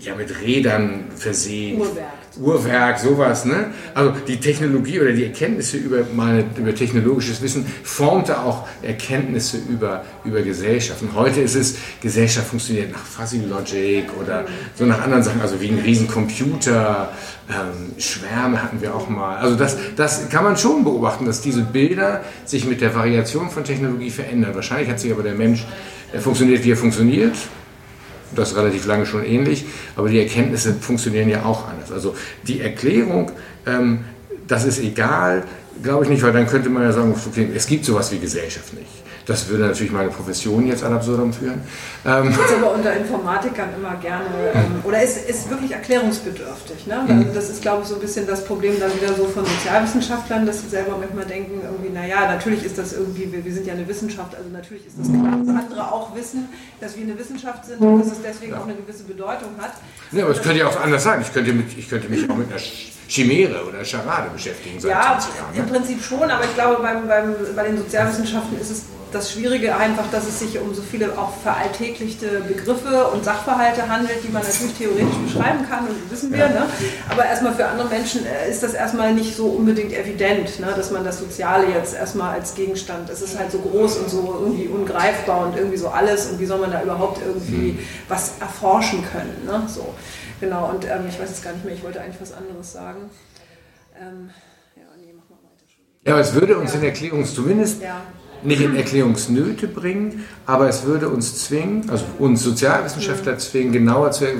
[0.00, 1.80] ja, mit Rädern versehen.
[1.80, 2.21] Uhrwerk.
[2.40, 3.44] Uhrwerk, sowas.
[3.44, 3.72] Ne?
[3.94, 10.04] Also die Technologie oder die Erkenntnisse über, meine, über technologisches Wissen formte auch Erkenntnisse über,
[10.24, 11.02] über Gesellschaft.
[11.02, 15.60] Und heute ist es, Gesellschaft funktioniert nach Fuzzy Logic oder so nach anderen Sachen, also
[15.60, 17.12] wie ein Riesencomputer,
[17.50, 19.36] ähm, Schwärme hatten wir auch mal.
[19.36, 23.64] Also das, das kann man schon beobachten, dass diese Bilder sich mit der Variation von
[23.64, 24.54] Technologie verändern.
[24.54, 25.66] Wahrscheinlich hat sich aber der Mensch,
[26.12, 27.34] er funktioniert, wie er funktioniert
[28.34, 29.64] das relativ lange schon ähnlich,
[29.96, 31.92] aber die Erkenntnisse funktionieren ja auch anders.
[31.92, 32.14] Also
[32.46, 33.30] die Erklärung,
[33.66, 34.04] ähm,
[34.48, 35.44] das ist egal,
[35.82, 37.14] glaube ich nicht, weil dann könnte man ja sagen,
[37.54, 39.01] es gibt sowas wie Gesellschaft nicht.
[39.26, 41.62] Das würde natürlich meine Profession jetzt ad absurdum führen.
[42.04, 42.34] Ähm.
[42.36, 46.86] Das ist aber unter Informatikern immer gerne, ähm, oder ist, ist wirklich erklärungsbedürftig.
[46.86, 47.04] Ne?
[47.06, 47.34] Mhm.
[47.34, 50.62] Das ist, glaube ich, so ein bisschen das Problem dann wieder so von Sozialwissenschaftlern, dass
[50.62, 53.86] sie selber manchmal denken, irgendwie, naja, natürlich ist das irgendwie, wir, wir sind ja eine
[53.86, 56.48] Wissenschaft, also natürlich ist das klar, dass andere auch wissen,
[56.80, 59.72] dass wir eine Wissenschaft sind und dass es deswegen auch eine gewisse Bedeutung hat.
[60.10, 61.20] Ja, aber es könnte ja auch anders sein.
[61.22, 62.58] Ich könnte, mit, ich könnte mich auch mit einer
[63.12, 64.80] Chimäre oder Charade beschäftigen.
[64.80, 65.22] Seit ja, Jahren,
[65.54, 65.70] im ne?
[65.70, 70.10] Prinzip schon, aber ich glaube, beim, beim, bei den Sozialwissenschaften ist es das Schwierige einfach,
[70.10, 74.74] dass es sich um so viele auch veralltäglichte Begriffe und Sachverhalte handelt, die man natürlich
[74.74, 76.38] theoretisch beschreiben kann und wissen wir.
[76.38, 76.48] Ja.
[76.48, 76.66] Ne?
[77.10, 80.72] Aber erstmal für andere Menschen äh, ist das erstmal nicht so unbedingt evident, ne?
[80.74, 84.38] dass man das Soziale jetzt erstmal als Gegenstand, es ist halt so groß und so
[84.40, 87.78] irgendwie ungreifbar und irgendwie so alles und wie soll man da überhaupt irgendwie mhm.
[88.08, 89.44] was erforschen können.
[89.44, 89.62] Ne?
[89.68, 89.94] So.
[90.42, 93.08] Genau, und ähm, ich weiß es gar nicht mehr, ich wollte eigentlich was anderes sagen.
[93.96, 94.28] Ähm,
[94.74, 95.64] ja, nee, mach mal weiter.
[96.04, 96.80] Ja, aber es würde uns ja.
[96.80, 98.02] in Erklärung zumindest ja
[98.44, 104.26] nicht in Erklärungsnöte bringen, aber es würde uns zwingen, also uns Sozialwissenschaftler zwingen, genauer zu,
[104.26, 104.34] äh,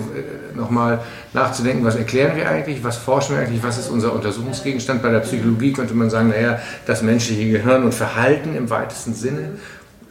[0.54, 1.00] nochmal
[1.32, 5.02] nachzudenken, was erklären wir eigentlich, was forschen wir eigentlich, was ist unser Untersuchungsgegenstand.
[5.02, 9.58] Bei der Psychologie könnte man sagen, naja, das menschliche Gehirn und Verhalten im weitesten Sinne.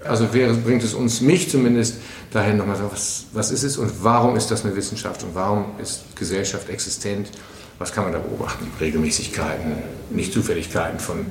[0.06, 1.98] Also wäre, bringt es uns, mich zumindest,
[2.32, 5.66] dahin nochmal so, was, was ist es und warum ist das eine Wissenschaft und warum
[5.82, 7.30] ist Gesellschaft existent?
[7.78, 8.68] Was kann man da beobachten?
[8.80, 9.74] Regelmäßigkeiten,
[10.12, 11.26] nicht Zufälligkeiten von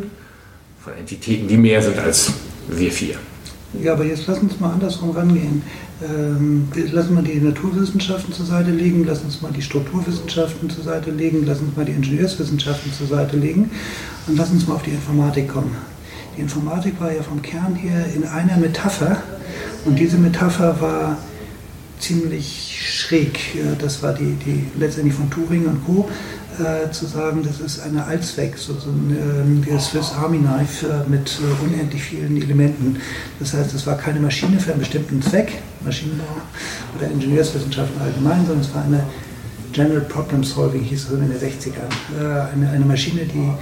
[0.82, 2.32] von Entitäten, die mehr sind als
[2.68, 3.16] wir vier.
[3.80, 5.62] Ja, aber jetzt lass uns mal andersrum rangehen.
[6.02, 11.10] Ähm, lassen wir die Naturwissenschaften zur Seite legen, lass uns mal die Strukturwissenschaften zur Seite
[11.10, 13.70] legen, lass uns mal die Ingenieurswissenschaften zur Seite legen
[14.26, 15.76] und lass uns mal auf die Informatik kommen.
[16.36, 19.22] Die Informatik war ja vom Kern her in einer Metapher
[19.84, 21.18] und diese Metapher war
[21.98, 23.38] ziemlich schräg.
[23.78, 26.08] Das war die, die letztendlich von Turing und Co
[26.58, 31.38] äh, zu sagen, das ist eine Allzweck, so, ein äh, Swiss Army Knife äh, mit
[31.40, 33.00] äh, unendlich vielen Elementen.
[33.38, 35.52] Das heißt, es war keine Maschine für einen bestimmten Zweck,
[35.84, 36.24] Maschinenbau
[36.98, 39.04] oder Ingenieurswissenschaften allgemein, sondern es war eine
[39.72, 42.18] General Problem Solving, hieß es in den 60ern.
[42.18, 43.52] Äh, eine, eine Maschine, die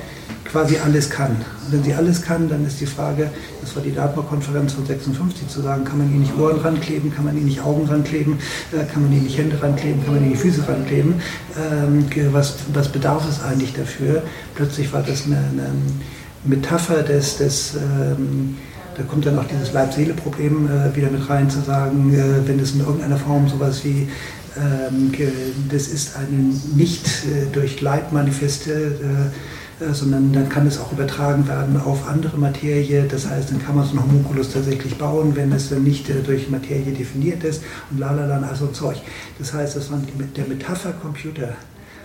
[0.45, 1.33] quasi alles kann.
[1.33, 5.49] Und wenn sie alles kann, dann ist die Frage, das war die Dartmouth-Konferenz von 56,
[5.49, 8.39] zu sagen, kann man ihnen nicht Ohren rankleben, kann man ihnen nicht Augen rankleben,
[8.73, 11.15] äh, kann man ihnen nicht Hände rankleben, kann man ihnen nicht Füße rankleben.
[11.57, 14.23] Ähm, was, was bedarf es eigentlich dafür?
[14.55, 15.71] Plötzlich war das eine, eine
[16.45, 18.57] Metapher des, des ähm,
[18.97, 22.73] da kommt dann auch dieses Leib-Seele-Problem äh, wieder mit rein, zu sagen, äh, wenn es
[22.73, 24.09] in irgendeiner Form sowas wie
[24.57, 25.13] ähm,
[25.71, 29.31] das ist eine nicht äh, durch Leib manifeste äh, äh,
[29.93, 33.05] sondern dann kann es auch übertragen werden auf andere Materie.
[33.09, 36.51] Das heißt, dann kann man so einen Homunculus tatsächlich bauen, wenn es nicht äh, durch
[36.51, 38.97] Materie definiert ist und lalala, also Zeug.
[39.39, 40.01] Das heißt, das war
[40.37, 41.55] der Metapher-Computer.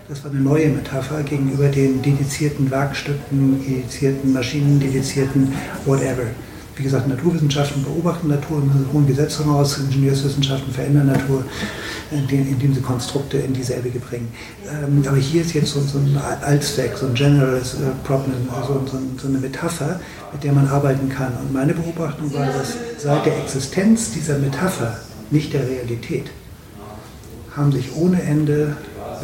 [0.10, 5.54] Das war eine neue Metapher gegenüber den dedizierten Werkstücken, dedizierten Maschinen, dedizierten
[5.86, 6.28] whatever
[6.76, 11.44] wie gesagt, Naturwissenschaften beobachten Natur im hohen Gesetz heraus, Ingenieurswissenschaften verändern Natur,
[12.12, 14.32] indem sie Konstrukte in dieselbe bringen.
[14.68, 19.00] Ähm, aber hier ist jetzt so, ein Allzweck, so ein General äh, Problem, also so,
[19.22, 20.00] so eine Metapher,
[20.32, 21.34] mit der man arbeiten kann.
[21.38, 24.98] Und meine Beobachtung war, dass seit der Existenz dieser Metapher,
[25.32, 26.32] nicht der Realität,
[27.56, 28.76] haben sich ohne Ende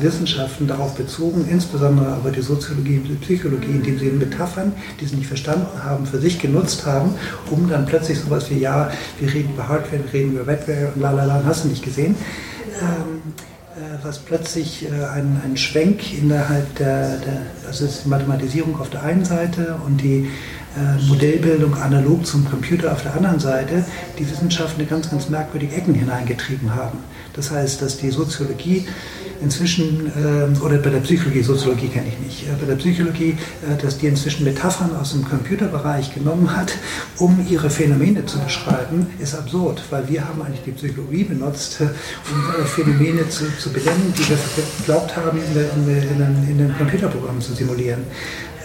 [0.02, 5.16] Wissenschaften darauf bezogen, insbesondere aber die Soziologie und die Psychologie, indem sie Metaphern, die sie
[5.16, 7.16] nicht verstanden haben, für sich genutzt haben,
[7.50, 11.02] um dann plötzlich sowas wie, ja, wir reden über Hardware, wir reden über Webware und
[11.02, 12.16] lalala, hast du nicht gesehen.
[12.82, 13.34] Ähm,
[13.80, 18.90] äh, was plötzlich äh, ein, ein Schwenk innerhalb der, der, also ist die Mathematisierung auf
[18.90, 20.28] der einen Seite und die
[20.76, 23.86] äh, Modellbildung analog zum Computer auf der anderen Seite,
[24.18, 27.00] die Wissenschaften in ganz, ganz merkwürdige Ecken hineingetrieben haben.
[27.34, 28.88] Das heißt, dass die Soziologie
[29.42, 33.82] inzwischen, äh, oder bei der Psychologie, Soziologie kenne ich nicht, äh, bei der Psychologie, äh,
[33.82, 36.74] dass die inzwischen Metaphern aus dem Computerbereich genommen hat,
[37.18, 42.66] um ihre Phänomene zu beschreiben, ist absurd, weil wir haben eigentlich die Psychologie benutzt, um
[42.66, 44.38] Phänomene zu, zu benennen, die wir
[44.78, 48.04] geglaubt haben, in, der, in, der, in, den Computerprogrammen zu simulieren.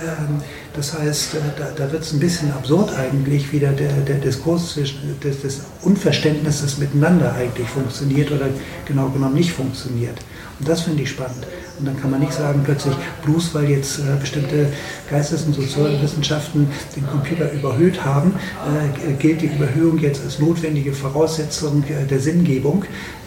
[0.00, 0.40] Ähm,
[0.74, 5.20] das heißt, da, da wird es ein bisschen absurd eigentlich, wie der, der Diskurs zwischen
[5.20, 8.48] des, des Unverständnisses miteinander eigentlich funktioniert oder
[8.84, 10.18] genau genommen nicht funktioniert.
[10.58, 11.46] Und das finde ich spannend.
[11.78, 14.68] Und dann kann man nicht sagen plötzlich, bloß weil jetzt äh, bestimmte
[15.10, 18.34] Geistes- und Sozialwissenschaften den Computer überhöht haben,
[18.64, 22.84] äh, gilt die Überhöhung jetzt als notwendige Voraussetzung äh, der Sinngebung,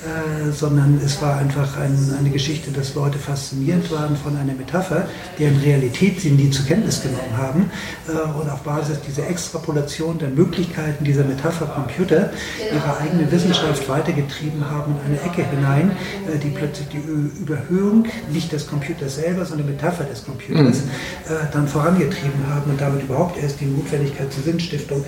[0.07, 5.07] äh, sondern es war einfach ein, eine Geschichte, dass Leute fasziniert waren von einer Metapher,
[5.37, 7.71] deren Realität sie nie zur Kenntnis genommen haben
[8.07, 12.29] äh, und auf Basis dieser Extrapolation der Möglichkeiten dieser Metapher Computer
[12.59, 15.91] ihre eigene Wissenschaft weitergetrieben haben in eine Ecke hinein,
[16.31, 21.31] äh, die plötzlich die Überhöhung nicht des Computers selber, sondern Metapher des Computers mhm.
[21.51, 25.03] dann vorangetrieben haben und damit überhaupt erst die Notwendigkeit zur Sinnstiftung,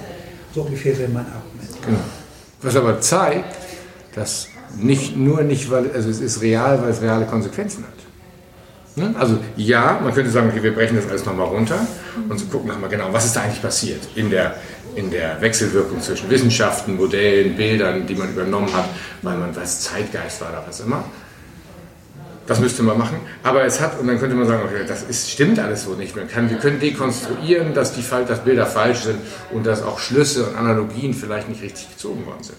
[0.53, 1.85] so ungefähr wäre mein Argument.
[1.85, 1.99] Genau.
[2.61, 3.55] Was aber zeigt,
[4.15, 4.47] dass
[4.77, 7.99] nicht, nur nicht, weil also es ist real, weil es reale Konsequenzen hat.
[8.95, 9.15] Ne?
[9.17, 11.79] Also ja, man könnte sagen, okay, wir brechen das alles nochmal runter
[12.27, 14.55] und gucken nochmal genau, was ist da eigentlich passiert in der,
[14.95, 18.85] in der Wechselwirkung zwischen Wissenschaften, Modellen, Bildern, die man übernommen hat,
[19.21, 21.03] weil man weiß, Zeitgeist war da was immer.
[22.49, 23.17] Das müsste man machen.
[23.43, 26.15] Aber es hat, und dann könnte man sagen, okay, das ist, stimmt alles so nicht.
[26.15, 29.19] Man kann, wir können dekonstruieren, dass, die, dass Bilder falsch sind
[29.51, 32.57] und dass auch Schlüsse und Analogien vielleicht nicht richtig gezogen worden sind.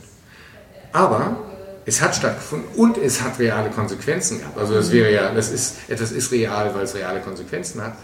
[0.93, 1.39] Aber
[1.87, 4.57] es hat stattgefunden und es hat reale Konsequenzen gehabt.
[4.57, 7.95] Also das wäre ja, das ist, etwas ist real, weil es reale Konsequenzen hat.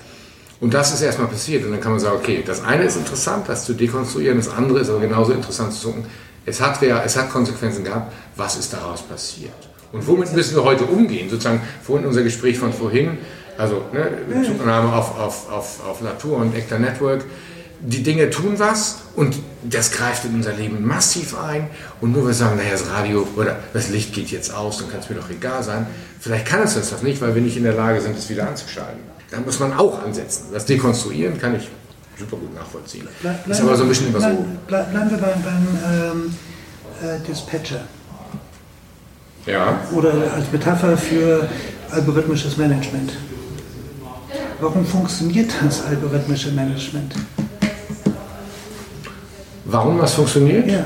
[0.58, 1.64] Und das ist erstmal passiert.
[1.64, 4.80] Und dann kann man sagen, okay, das eine ist interessant, das zu dekonstruieren, das andere
[4.80, 6.06] ist aber genauso interessant zu gucken,
[6.46, 9.75] es hat, es hat Konsequenzen gehabt, was ist daraus passiert?
[9.96, 11.30] Und womit müssen wir heute umgehen?
[11.30, 13.16] Sozusagen vorhin unser Gespräch von vorhin,
[13.56, 17.24] also ne, Bezugnahme auf, auf, auf, auf Natur und Actor Network,
[17.80, 21.68] die Dinge tun was und das greift in unser Leben massiv ein.
[22.02, 25.00] Und nur wir sagen, naja, das Radio oder das Licht geht jetzt aus, dann kann
[25.00, 25.86] es mir doch egal sein.
[26.20, 29.00] Vielleicht kann es das nicht, weil wir nicht in der Lage sind, es wieder anzuschalten.
[29.30, 30.48] Da muss man auch ansetzen.
[30.52, 31.68] Das Dekonstruieren kann ich
[32.18, 33.08] super gut nachvollziehen.
[33.22, 34.44] Bleib, ist aber so ein bisschen so.
[34.66, 36.34] Bleib, bleiben wir beim, beim ähm,
[37.02, 37.80] äh, Dispatcher.
[39.46, 39.80] Ja.
[39.92, 41.48] Oder als Metapher für
[41.90, 43.12] algorithmisches Management.
[44.60, 47.14] Warum funktioniert das algorithmische Management?
[49.66, 50.66] Warum das funktioniert?
[50.68, 50.84] Ja,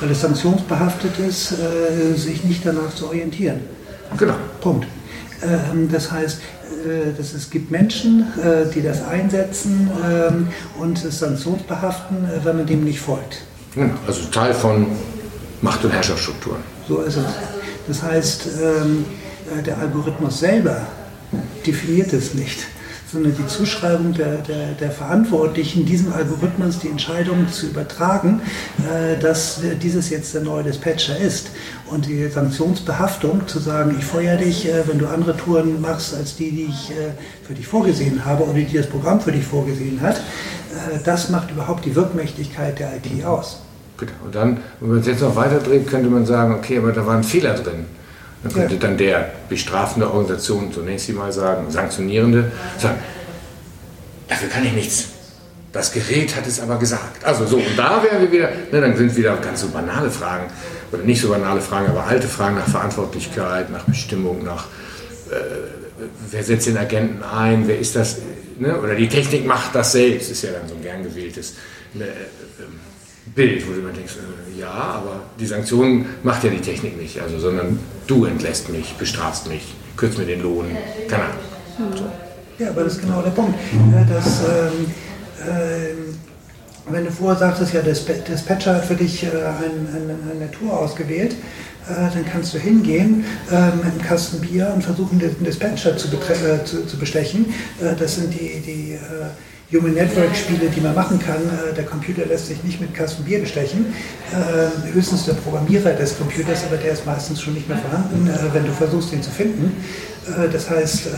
[0.00, 3.60] weil es sanktionsbehaftet ist, äh, sich nicht danach zu orientieren.
[4.16, 4.34] Genau.
[4.60, 4.86] Punkt.
[5.42, 11.18] Ähm, das heißt, äh, dass es gibt Menschen, äh, die das einsetzen ähm, und es
[11.18, 13.42] sanktionsbehaften, äh, wenn man dem nicht folgt.
[14.06, 14.86] Also Teil von
[15.62, 16.60] Macht- und Herrschaftsstrukturen.
[16.90, 17.24] So ist es.
[17.86, 19.04] Das heißt, ähm,
[19.56, 20.88] äh, der Algorithmus selber
[21.64, 22.66] definiert es nicht
[23.12, 28.40] sondern die Zuschreibung der, der, der Verantwortlichen, diesem Algorithmus die Entscheidung zu übertragen,
[28.78, 31.50] äh, dass dieses jetzt der neue Dispatcher ist.
[31.90, 36.36] Und die Sanktionsbehaftung, zu sagen, ich feuer dich, äh, wenn du andere Touren machst als
[36.36, 37.10] die, die ich äh,
[37.44, 41.50] für dich vorgesehen habe oder die das Programm für dich vorgesehen hat, äh, das macht
[41.50, 43.60] überhaupt die Wirkmächtigkeit der IT aus.
[44.24, 47.06] Und dann, wenn man es jetzt noch weiter dreht, könnte man sagen, okay, aber da
[47.06, 47.86] war ein Fehler drin.
[48.42, 48.80] Dann könnte ja.
[48.80, 52.98] dann der bestrafende Organisation, zunächst sie mal sagen, sanktionierende, sagen,
[54.28, 55.08] dafür kann ich nichts.
[55.72, 57.24] Das Gerät hat es aber gesagt.
[57.24, 60.46] Also so, und da wären wir wieder, ne, dann sind wieder ganz so banale Fragen,
[60.90, 64.64] oder nicht so banale Fragen, aber alte Fragen nach Verantwortlichkeit, nach Bestimmung, nach
[65.30, 65.34] äh,
[66.30, 68.18] wer setzt den Agenten ein, wer ist das,
[68.58, 68.80] ne?
[68.80, 71.54] oder die Technik macht das selbst, ist ja dann so ein gern gewähltes
[71.94, 72.08] ne, äh,
[73.34, 77.20] Bild, wo du immer denkst, äh, ja, aber die Sanktionen macht ja die Technik nicht,
[77.20, 80.66] also, sondern du entlässt mich, bestrafst mich, kürzt mir den Lohn,
[81.08, 81.96] keine Ahnung.
[81.96, 82.04] So.
[82.58, 83.58] Ja, aber das ist genau der Punkt.
[84.08, 84.86] Dass, ähm,
[85.48, 86.18] ähm,
[86.90, 91.32] wenn du vorher sagtest, ja, der Dispatcher hat für dich äh, eine, eine Tour ausgewählt,
[91.88, 96.08] äh, dann kannst du hingehen äh, mit einem Kasten Bier und versuchen, den Dispatcher zu,
[96.08, 97.46] äh, zu, zu bestechen.
[97.80, 98.98] Äh, das sind die, die
[99.72, 101.42] Human Network Spiele, die man machen kann.
[101.42, 103.86] Äh, der Computer lässt sich nicht mit Kasten Bier bestechen.
[104.32, 108.52] Äh, höchstens der Programmierer des Computers, aber der ist meistens schon nicht mehr vorhanden, äh,
[108.52, 109.72] wenn du versuchst, ihn zu finden.
[110.52, 111.08] Das heißt,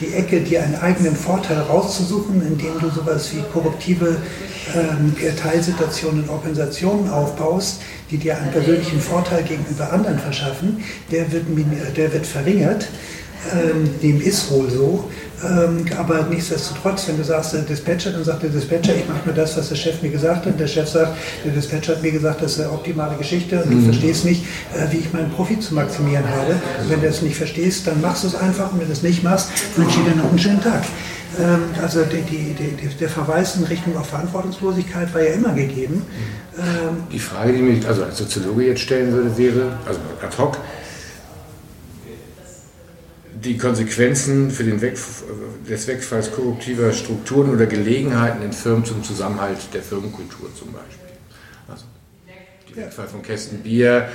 [0.00, 4.16] die Ecke, dir einen eigenen Vorteil rauszusuchen, indem du sowas wie korruptive
[4.74, 11.44] ähm, Teilsituationen in Organisationen aufbaust, die dir einen persönlichen Vorteil gegenüber anderen verschaffen, der wird,
[11.96, 12.88] der wird verringert.
[13.50, 15.10] Ähm, dem ist wohl so.
[15.44, 19.34] Ähm, aber nichtsdestotrotz, wenn du sagst, der Dispatcher, dann sagt der Dispatcher, ich mache nur
[19.34, 20.60] das, was der Chef mir gesagt hat.
[20.60, 23.76] Der Chef sagt, der Dispatcher hat mir gesagt, das ist eine optimale Geschichte und du
[23.78, 23.84] mhm.
[23.86, 26.52] verstehst nicht, äh, wie ich meinen Profit zu maximieren habe.
[26.52, 29.02] Und wenn du das nicht verstehst, dann machst du es einfach und wenn du es
[29.02, 30.84] nicht machst, wünsche ich dir noch einen schönen Tag.
[31.40, 36.04] Ähm, also die, die, die, der Verweis in Richtung auf Verantwortungslosigkeit war ja immer gegeben.
[36.58, 40.58] Ähm, die Frage, die mich also als Soziologe jetzt stellen würde, wäre, also ad hoc,
[43.44, 44.96] die Konsequenzen für den Weg,
[45.68, 51.16] des Wegfalls korruptiver Strukturen oder Gelegenheiten in Firmen zum Zusammenhalt der Firmenkultur zum Beispiel.
[51.68, 51.84] Also
[52.74, 54.08] der Wegfall von Kästen Bier.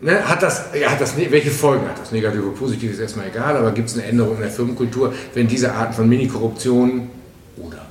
[0.00, 2.12] Ne, hat das, ja, hat das, welche Folgen hat das?
[2.12, 5.48] Negativ oder positiv ist erstmal egal, aber gibt es eine Änderung in der Firmenkultur, wenn
[5.48, 7.10] diese Arten von Mini-Korruption
[7.56, 7.84] oder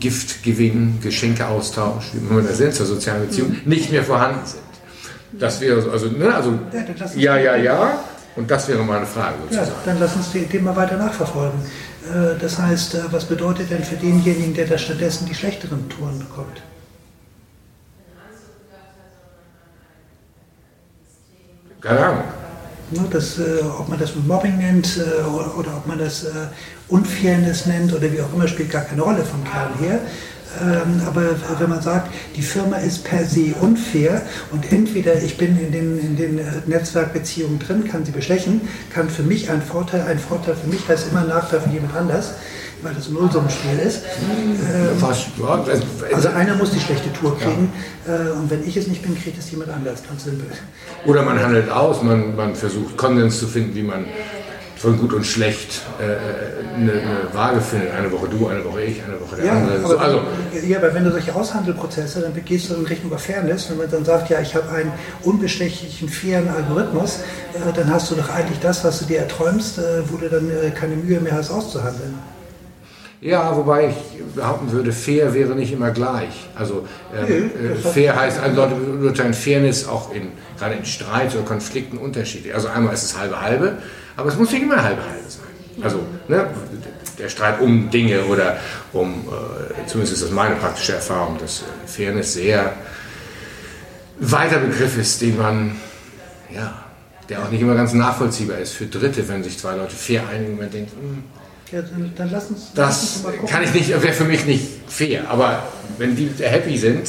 [0.00, 4.62] Giftgewinn, Geschenkeaustausch, wie man das nennt, zur sozialen Beziehung, nicht mehr vorhanden sind?
[5.32, 6.58] Das wäre also, ne, also
[7.14, 8.00] ja, ja, ja,
[8.40, 9.34] und das wäre meine Frage.
[9.42, 9.68] Sozusagen.
[9.68, 11.60] Ja, dann lass uns die Thema weiter nachverfolgen.
[11.60, 16.18] Äh, das heißt, äh, was bedeutet denn für denjenigen, der da stattdessen die schlechteren Touren
[16.18, 16.62] bekommt?
[21.82, 22.24] Keine Ahnung.
[23.10, 24.98] Das, äh, ob man das Mobbing nennt
[25.32, 26.26] oder, oder, ob man das
[26.88, 30.00] Unfairness nennt oder wie auch immer, spielt gar keine Rolle vom Kern her.
[30.60, 31.22] Ähm, aber
[31.58, 35.98] wenn man sagt, die Firma ist per se unfair und entweder ich bin in den,
[35.98, 38.60] in den äh, Netzwerkbeziehungen drin, kann sie bestechen,
[38.92, 42.32] kann für mich ein Vorteil, ein Vorteil für mich heißt immer Nachteil für jemand anders,
[42.82, 44.02] weil das ein Nullsummenspiel ist.
[44.74, 45.04] Ähm,
[46.12, 47.72] also einer muss die schlechte Tour kriegen
[48.06, 50.46] äh, und wenn ich es nicht bin, kriegt es jemand anders, ganz simpel.
[51.06, 54.04] Oder man handelt aus, man, man versucht Konsens zu finden, wie man
[54.80, 57.92] von gut und schlecht äh, eine, eine, Waage findet.
[57.92, 59.78] Eine Woche du, eine Woche ich, eine Woche der ja, andere.
[59.78, 60.20] Aber so, also,
[60.66, 63.68] ja, aber wenn du solche Aushandelprozesse, dann gehst du in Richtung Fairness.
[63.68, 64.90] Wenn man dann sagt, ja, ich habe einen
[65.22, 67.18] unbestechlichen, fairen Algorithmus,
[67.52, 70.48] äh, dann hast du doch eigentlich das, was du dir erträumst, äh, wo du dann
[70.48, 72.14] äh, keine Mühe mehr hast auszuhandeln.
[73.20, 76.48] Ja, wobei ich behaupten würde, fair wäre nicht immer gleich.
[76.54, 81.34] Also ähm, nee, äh, fair heißt, also Leute beurteilen Fairness auch in, gerade in Streit
[81.34, 82.54] oder Konflikten unterschiedlich.
[82.54, 83.76] Also einmal ist es halbe halbe,
[84.20, 85.46] aber es muss nicht immer halbe halbe sein.
[85.82, 86.46] Also ne,
[87.18, 88.58] der Streit um Dinge oder
[88.92, 92.74] um, äh, zumindest ist das meine praktische Erfahrung, dass äh, Fairness sehr
[94.18, 95.76] weiter Begriff ist, den man,
[96.54, 96.84] ja,
[97.28, 100.58] der auch nicht immer ganz nachvollziehbar ist für Dritte, wenn sich zwei Leute fair einigen,
[100.58, 101.24] man denkt, mh, hm,
[101.72, 102.72] ja, dann, dann lass uns.
[102.74, 105.30] Das lass uns kann ich nicht, wäre für mich nicht fair.
[105.30, 105.62] Aber
[105.98, 107.08] wenn die happy sind,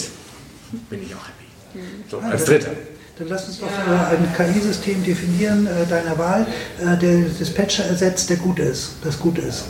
[0.90, 1.86] bin ich auch happy.
[2.10, 2.72] So, als Dritter.
[3.18, 6.48] Dann lass uns doch äh, ein KI-System definieren, äh, deiner Wahl,
[6.80, 9.66] äh, der Dispatcher ersetzt, der gut ist, das gut ist.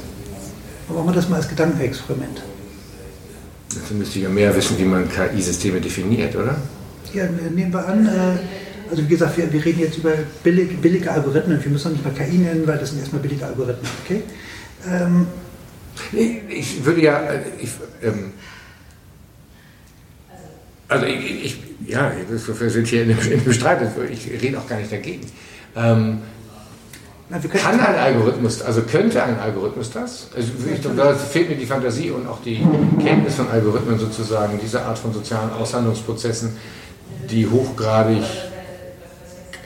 [0.88, 2.42] Dann machen wir das mal als Gedankenexperiment.
[3.74, 6.58] Dazu müsste ich ja mehr wissen, wie man KI-Systeme definiert, oder?
[7.14, 8.10] Ja, nehmen wir an,
[8.90, 11.64] also wie gesagt, wir, wir reden jetzt über billig, billige Algorithmen.
[11.64, 14.24] Wir müssen noch nicht mal KI nennen, weil das sind erstmal billige Algorithmen, okay?
[14.88, 15.28] Ähm,
[16.50, 17.22] ich würde ja,
[17.60, 17.70] ich,
[18.04, 18.34] ähm,
[20.92, 23.80] also ich, ich, ja, wir sind hier in einem Streit,
[24.12, 25.26] ich rede auch gar nicht dagegen.
[25.76, 26.20] Ähm,
[27.30, 30.28] Na, Kann ein Algorithmus, also könnte ein Algorithmus das?
[30.36, 32.62] Also ich, da fehlt mir die Fantasie und auch die
[33.02, 36.58] Kenntnis von Algorithmen sozusagen, diese Art von sozialen Aushandlungsprozessen,
[37.30, 38.24] die hochgradig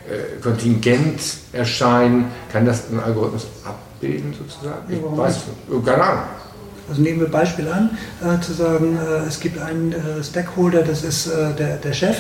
[0.08, 1.20] äh, kontingent
[1.54, 2.26] erscheinen.
[2.52, 4.94] Kann das ein Algorithmus abbilden sozusagen?
[4.94, 5.38] Ich weiß.
[5.84, 6.24] Keine Ahnung.
[6.88, 11.04] Also nehmen wir Beispiel an, äh, zu sagen, äh, es gibt einen äh, Stakeholder, das
[11.04, 12.18] ist äh, der, der Chef,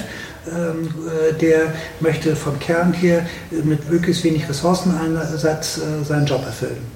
[0.47, 3.25] ähm, äh, der möchte vom Kern her
[3.63, 6.95] mit möglichst wenig Ressourceneinsatz äh, seinen Job erfüllen.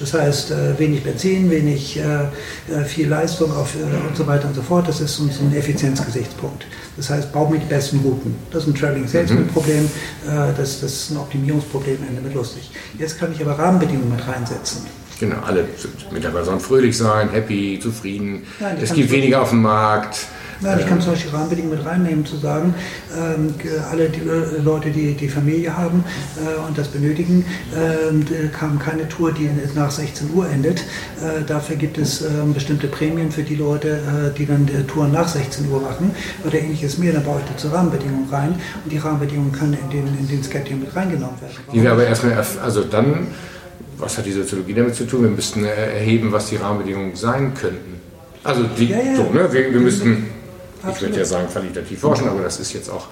[0.00, 2.00] Das heißt, wenig Benzin, wenig
[2.86, 4.88] viel Leistung auf, und so weiter und so fort.
[4.88, 6.64] Das ist so ein Effizienzgesichtspunkt.
[6.96, 8.34] Das heißt, bau mir die besten Routen.
[8.50, 9.90] Das ist ein Traveling Salesman Problem,
[10.26, 12.70] das, das ist ein Optimierungsproblem, Ende mit lustig.
[12.98, 14.86] Jetzt kann ich aber Rahmenbedingungen mit reinsetzen.
[15.18, 15.64] Genau, alle
[16.10, 18.42] Mitarbeiter sollen fröhlich sein, happy, zufrieden.
[18.60, 20.26] Nein, es gibt weniger auf dem Markt.
[20.62, 22.74] Nein, ich kann zum Beispiel Rahmenbedingungen mit reinnehmen, zu sagen,
[23.16, 23.54] ähm,
[23.90, 26.04] alle die, äh, Leute, die die Familie haben
[26.36, 30.80] äh, und das benötigen, äh, kam keine Tour, die nach 16 Uhr endet.
[30.80, 35.28] Äh, dafür gibt es ähm, bestimmte Prämien für die Leute, äh, die dann Touren nach
[35.28, 36.12] 16 Uhr machen
[36.46, 37.12] oder ähnliches mehr.
[37.12, 40.76] Dann brauche ich dazu Rahmenbedingungen rein und die Rahmenbedingungen können in den, in den Schedule
[40.76, 41.56] mit reingenommen werden.
[41.72, 43.28] Die wir aber erstmal, also dann
[44.02, 45.22] was hat die Soziologie damit zu tun?
[45.22, 48.00] Wir müssten erheben, was die Rahmenbedingungen sein könnten.
[48.42, 49.16] Also die, ja, ja.
[49.16, 49.52] So, ne?
[49.52, 50.26] wir, wir müssten,
[50.90, 53.08] ich würde ja sagen, qualitativ forschen, aber das ist jetzt auch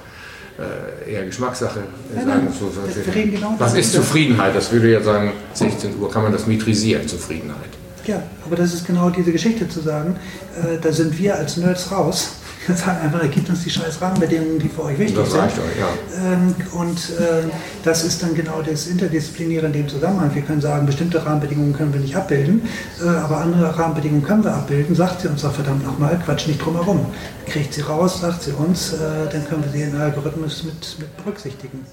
[0.59, 1.81] äh, eher Geschmackssache.
[2.15, 2.81] Ja, sagen, so, so,
[3.15, 4.55] genau was ist Zufriedenheit?
[4.55, 7.71] Das würde ja sagen, 16 Uhr kann man das metrisieren, Zufriedenheit.
[8.07, 10.17] Ja, aber das ist genau diese Geschichte zu sagen,
[10.57, 12.31] äh, da sind wir als Nerds raus
[12.71, 15.43] wir sagen einfach, gibt uns die scheiß Rahmenbedingungen, die für euch wichtig das sind.
[15.43, 16.33] Euch, ja.
[16.33, 17.49] Ähm, und äh,
[17.85, 20.35] das ist dann genau das Interdisziplinäre in dem Zusammenhang.
[20.35, 22.63] Wir können sagen, bestimmte Rahmenbedingungen können wir nicht abbilden,
[23.03, 24.95] äh, aber andere Rahmenbedingungen können wir abbilden.
[24.95, 27.07] Sagt sie uns doch verdammt nochmal, quatsch nicht drum herum.
[27.47, 28.99] Kriegt sie raus, sagt sie uns, äh,
[29.33, 31.85] dann können wir sie in den Algorithmus mit, mit berücksichtigen.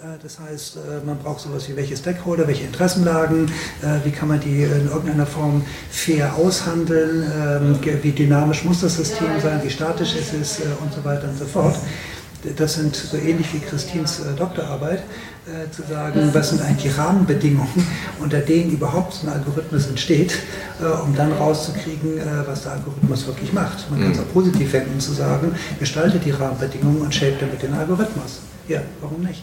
[0.00, 3.50] Äh, das heißt, äh, man braucht sowas wie welche Stakeholder, welche Interessenlagen,
[3.82, 7.24] äh, wie kann man die in irgendeiner Form fair aushandeln,
[7.82, 11.38] ähm, wie dynamisch muss das System sein, wie statisch ist es und so weiter und
[11.38, 11.74] so fort.
[12.56, 15.02] Das sind so ähnlich wie Christins Doktorarbeit,
[15.72, 17.84] zu sagen, was sind eigentlich die Rahmenbedingungen,
[18.20, 20.38] unter denen überhaupt so ein Algorithmus entsteht,
[21.04, 23.90] um dann rauszukriegen, was der Algorithmus wirklich macht.
[23.90, 24.24] Man kann es mhm.
[24.24, 28.38] auch positiv wenden, zu sagen, gestaltet die Rahmenbedingungen und shape damit den Algorithmus.
[28.68, 29.42] Ja, warum nicht?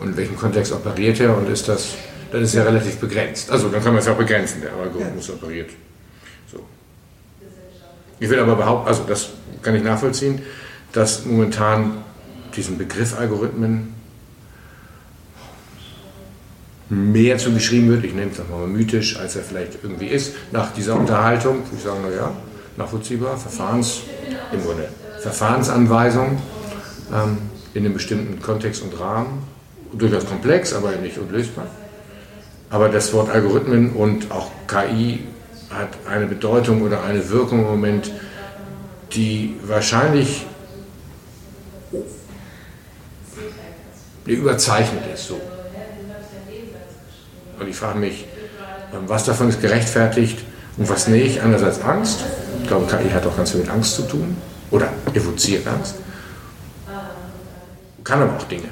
[0.00, 1.94] Und in welchem Kontext operiert er und ist das,
[2.32, 3.50] das ist ja relativ begrenzt.
[3.50, 5.34] Also dann kann man es auch begrenzen, der Algorithmus ja.
[5.34, 5.70] operiert.
[6.50, 6.60] So.
[8.18, 9.30] Ich will aber behaupten, also das
[9.62, 10.40] kann ich nachvollziehen,
[10.92, 11.98] dass momentan
[12.56, 13.94] diesen Begriff Algorithmen
[16.88, 20.96] mehr zugeschrieben wird, ich nenne es mal mythisch, als er vielleicht irgendwie ist, nach dieser
[20.96, 22.32] Unterhaltung, ich sage, naja,
[22.76, 24.00] nachvollziehbar, Verfahrens,
[24.52, 24.88] im Grunde
[25.20, 26.40] Verfahrensanweisung
[27.12, 27.38] ähm,
[27.74, 29.49] in einem bestimmten Kontext und Rahmen
[29.92, 31.66] durchaus komplex, aber nicht unlösbar.
[32.70, 35.20] Aber das Wort Algorithmen und auch KI
[35.70, 38.10] hat eine Bedeutung oder eine Wirkung im Moment,
[39.12, 40.46] die wahrscheinlich
[44.26, 45.26] überzeichnet ist.
[45.26, 45.40] So.
[47.58, 48.26] Und ich frage mich,
[49.06, 50.38] was davon ist gerechtfertigt
[50.76, 51.40] und was nicht.
[51.40, 52.20] Einerseits Angst.
[52.62, 54.36] Ich glaube, KI hat auch ganz viel mit Angst zu tun
[54.70, 55.96] oder evoziert Angst.
[58.04, 58.68] Kann aber auch Dinge.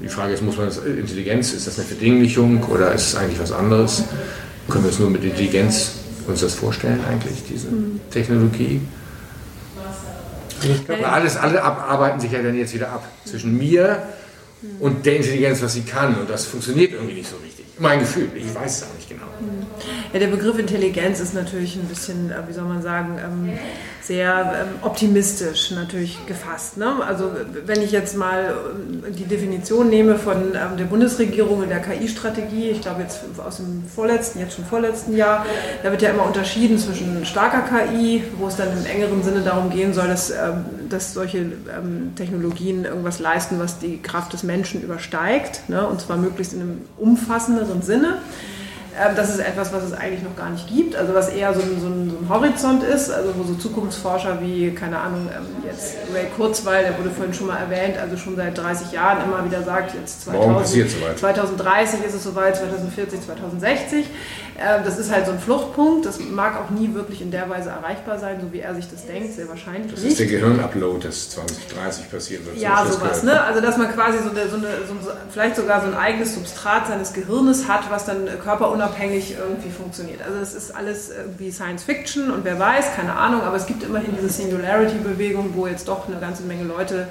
[0.00, 3.40] Die Frage ist, muss man das, Intelligenz, ist das eine Verdinglichung oder ist es eigentlich
[3.40, 4.04] was anderes?
[4.68, 5.92] Können wir uns nur mit Intelligenz
[6.26, 8.00] uns das vorstellen eigentlich, diese mhm.
[8.10, 8.80] Technologie?
[10.88, 14.02] Also alles, alle arbeiten sich ja dann jetzt wieder ab zwischen mir
[14.78, 16.14] und der Intelligenz, was sie kann.
[16.20, 17.51] Und das funktioniert irgendwie nicht so richtig.
[17.78, 19.24] Mein Gefühl, ich weiß es auch nicht genau.
[20.12, 23.58] Ja, der Begriff Intelligenz ist natürlich ein bisschen, äh, wie soll man sagen, ähm,
[24.02, 26.76] sehr ähm, optimistisch natürlich gefasst.
[26.76, 26.92] Ne?
[27.06, 27.30] Also
[27.64, 28.54] wenn ich jetzt mal
[29.06, 33.56] äh, die Definition nehme von ähm, der Bundesregierung in der KI-Strategie, ich glaube jetzt aus
[33.56, 35.46] dem vorletzten, jetzt schon vorletzten Jahr,
[35.82, 39.70] da wird ja immer unterschieden zwischen starker KI, wo es dann im engeren Sinne darum
[39.70, 40.32] gehen soll, dass,
[40.92, 41.52] dass solche
[42.16, 45.86] Technologien irgendwas leisten, was die Kraft des Menschen übersteigt, ne?
[45.86, 48.18] und zwar möglichst in einem umfassenderen Sinne.
[48.18, 48.61] Ähm,
[49.16, 51.80] das ist etwas, was es eigentlich noch gar nicht gibt, also was eher so ein,
[51.80, 55.96] so ein, so ein Horizont ist, also wo so Zukunftsforscher wie, keine Ahnung, ähm, jetzt
[56.14, 59.62] Ray Kurzweil, der wurde vorhin schon mal erwähnt, also schon seit 30 Jahren immer wieder
[59.62, 64.06] sagt, jetzt 2000, 2030 ist es soweit, 2040, 2060.
[64.58, 67.70] Ähm, das ist halt so ein Fluchtpunkt, das mag auch nie wirklich in der Weise
[67.70, 71.30] erreichbar sein, so wie er sich das denkt, sehr wahrscheinlich Das ist der Gehirnupload, das
[71.30, 72.58] 2030 passieren wird.
[72.58, 73.40] Ja, so sowas, ne?
[73.40, 76.86] also dass man quasi so, eine, so, eine, so vielleicht sogar so ein eigenes Substrat
[76.86, 80.22] seines Gehirnes hat, was dann körperunabhängig unabhängig irgendwie funktioniert.
[80.22, 83.84] Also es ist alles irgendwie Science Fiction und wer weiß, keine Ahnung, aber es gibt
[83.84, 87.08] immerhin diese Singularity-Bewegung, wo jetzt doch eine ganze Menge Leute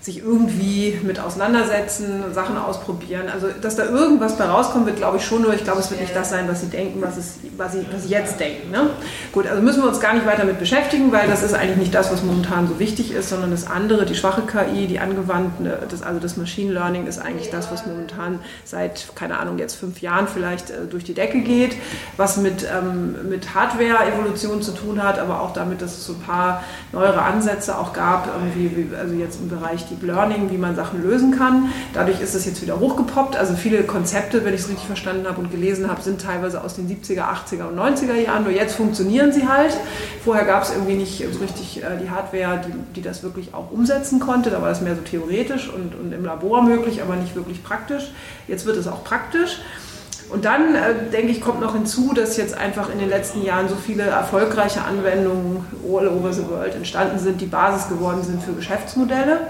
[0.00, 3.28] sich irgendwie mit auseinandersetzen, Sachen ausprobieren.
[3.32, 6.00] Also, dass da irgendwas bei rauskommen wird, glaube ich schon, nur ich glaube, es wird
[6.00, 8.70] nicht das sein, was sie denken, was, es, was, sie, was sie jetzt denken.
[8.70, 8.90] Ne?
[9.32, 11.94] Gut, also müssen wir uns gar nicht weiter mit beschäftigen, weil das ist eigentlich nicht
[11.94, 16.02] das, was momentan so wichtig ist, sondern das andere, die schwache KI, die angewandte, das,
[16.02, 20.28] also das Machine Learning ist eigentlich das, was momentan seit, keine Ahnung, jetzt fünf Jahren
[20.28, 21.76] vielleicht äh, durch die Decke geht,
[22.16, 26.20] was mit, ähm, mit Hardware-Evolution zu tun hat, aber auch damit, dass es so ein
[26.20, 31.02] paar neuere Ansätze auch gab, irgendwie, also jetzt im Bereich Deep Learning, wie man Sachen
[31.02, 31.70] lösen kann.
[31.92, 33.36] Dadurch ist es jetzt wieder hochgepoppt.
[33.36, 36.74] Also viele Konzepte, wenn ich es richtig verstanden habe und gelesen habe, sind teilweise aus
[36.74, 38.44] den 70er, 80er und 90er Jahren.
[38.44, 39.76] Nur jetzt funktionieren sie halt.
[40.24, 43.70] Vorher gab es irgendwie nicht so richtig äh, die Hardware, die, die das wirklich auch
[43.70, 44.50] umsetzen konnte.
[44.50, 48.12] Da war das mehr so theoretisch und, und im Labor möglich, aber nicht wirklich praktisch.
[48.48, 49.60] Jetzt wird es auch praktisch.
[50.30, 53.68] Und dann, äh, denke ich, kommt noch hinzu, dass jetzt einfach in den letzten Jahren
[53.68, 58.52] so viele erfolgreiche Anwendungen all over the world entstanden sind, die Basis geworden sind für
[58.52, 59.48] Geschäftsmodelle,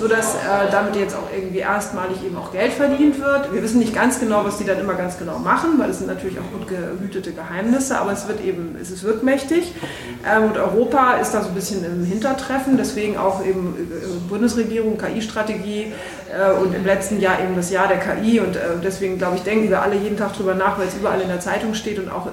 [0.00, 3.52] sodass äh, damit jetzt auch irgendwie erstmalig eben auch Geld verdient wird.
[3.52, 6.06] Wir wissen nicht ganz genau, was die dann immer ganz genau machen, weil es sind
[6.06, 9.74] natürlich auch gut gehütete Geheimnisse, aber es wird eben, es ist wirkmächtig.
[10.26, 14.96] Ähm, und Europa ist da so ein bisschen im Hintertreffen, deswegen auch eben äh, Bundesregierung,
[14.96, 15.92] KI-Strategie
[16.60, 19.68] und im letzten Jahr eben das Jahr der KI und äh, deswegen, glaube ich, denken
[19.68, 22.28] wir alle jeden Tag drüber nach, weil es überall in der Zeitung steht und auch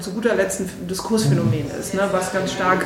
[0.00, 2.84] zu guter Letzt ein Diskursphänomen ist, ne, was ganz stark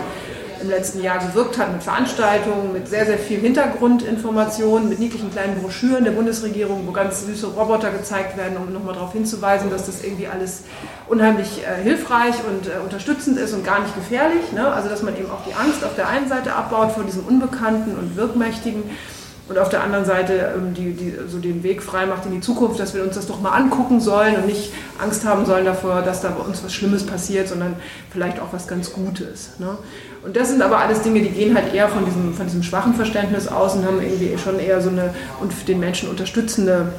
[0.63, 5.61] im letzten Jahr gewirkt hat mit Veranstaltungen, mit sehr, sehr viel Hintergrundinformationen, mit niedlichen kleinen
[5.61, 10.03] Broschüren der Bundesregierung, wo ganz süße Roboter gezeigt werden, um nochmal darauf hinzuweisen, dass das
[10.03, 10.65] irgendwie alles
[11.09, 14.53] unheimlich äh, hilfreich und äh, unterstützend ist und gar nicht gefährlich.
[14.53, 14.71] Ne?
[14.71, 17.97] Also dass man eben auch die Angst auf der einen Seite abbaut vor diesem Unbekannten
[17.97, 18.83] und Wirkmächtigen
[19.51, 22.41] und auf der anderen Seite ähm, die, die, so den Weg frei macht in die
[22.41, 26.03] Zukunft, dass wir uns das doch mal angucken sollen und nicht Angst haben sollen davor,
[26.03, 27.75] dass da bei uns was Schlimmes passiert, sondern
[28.11, 29.59] vielleicht auch was ganz Gutes.
[29.59, 29.77] Ne?
[30.23, 32.95] Und das sind aber alles Dinge, die gehen halt eher von diesem, von diesem schwachen
[32.95, 36.93] Verständnis aus und haben irgendwie schon eher so eine und den Menschen unterstützende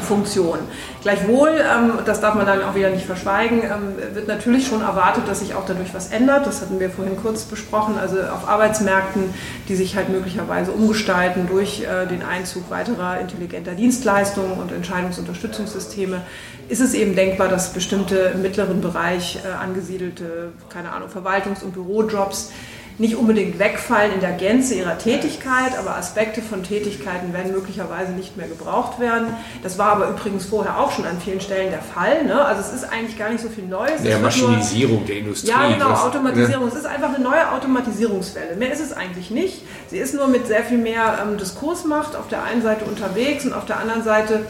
[0.00, 0.58] Funktion.
[1.02, 5.24] Gleichwohl, ähm, das darf man dann auch wieder nicht verschweigen, ähm, wird natürlich schon erwartet,
[5.28, 6.46] dass sich auch dadurch was ändert.
[6.46, 7.98] Das hatten wir vorhin kurz besprochen.
[7.98, 9.34] Also auf Arbeitsmärkten,
[9.68, 16.22] die sich halt möglicherweise umgestalten durch äh, den Einzug weiterer intelligenter Dienstleistungen und Entscheidungsunterstützungssysteme,
[16.68, 21.74] ist es eben denkbar, dass bestimmte im mittleren Bereich äh, angesiedelte, keine Ahnung, Verwaltungs- und
[21.74, 22.50] Bürojobs
[22.98, 28.36] nicht unbedingt wegfallen in der Gänze ihrer Tätigkeit, aber Aspekte von Tätigkeiten werden möglicherweise nicht
[28.36, 29.28] mehr gebraucht werden.
[29.62, 32.24] Das war aber übrigens vorher auch schon an vielen Stellen der Fall.
[32.24, 32.44] Ne?
[32.44, 34.02] Also es ist eigentlich gar nicht so viel Neues.
[34.02, 35.50] Der Maschinisierung nur, der Industrie.
[35.50, 36.64] Ja, genau, das, Automatisierung.
[36.64, 36.72] Ne?
[36.72, 38.56] Es ist einfach eine neue Automatisierungswelle.
[38.56, 39.62] Mehr ist es eigentlich nicht.
[39.88, 43.52] Sie ist nur mit sehr viel mehr ähm, Diskursmacht auf der einen Seite unterwegs und
[43.52, 44.46] auf der anderen Seite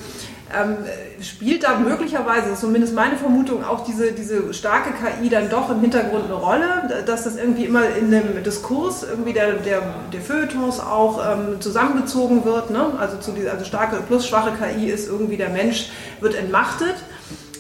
[0.59, 0.76] ähm,
[1.20, 6.24] spielt da möglicherweise, zumindest meine Vermutung, auch diese, diese starke KI dann doch im Hintergrund
[6.24, 9.82] eine Rolle, dass das irgendwie immer in dem Diskurs irgendwie der, der,
[10.12, 12.70] der Feuilletons auch ähm, zusammengezogen wird.
[12.70, 12.92] Ne?
[12.98, 15.90] Also, zu die, also starke plus schwache KI ist irgendwie der Mensch
[16.20, 16.96] wird entmachtet.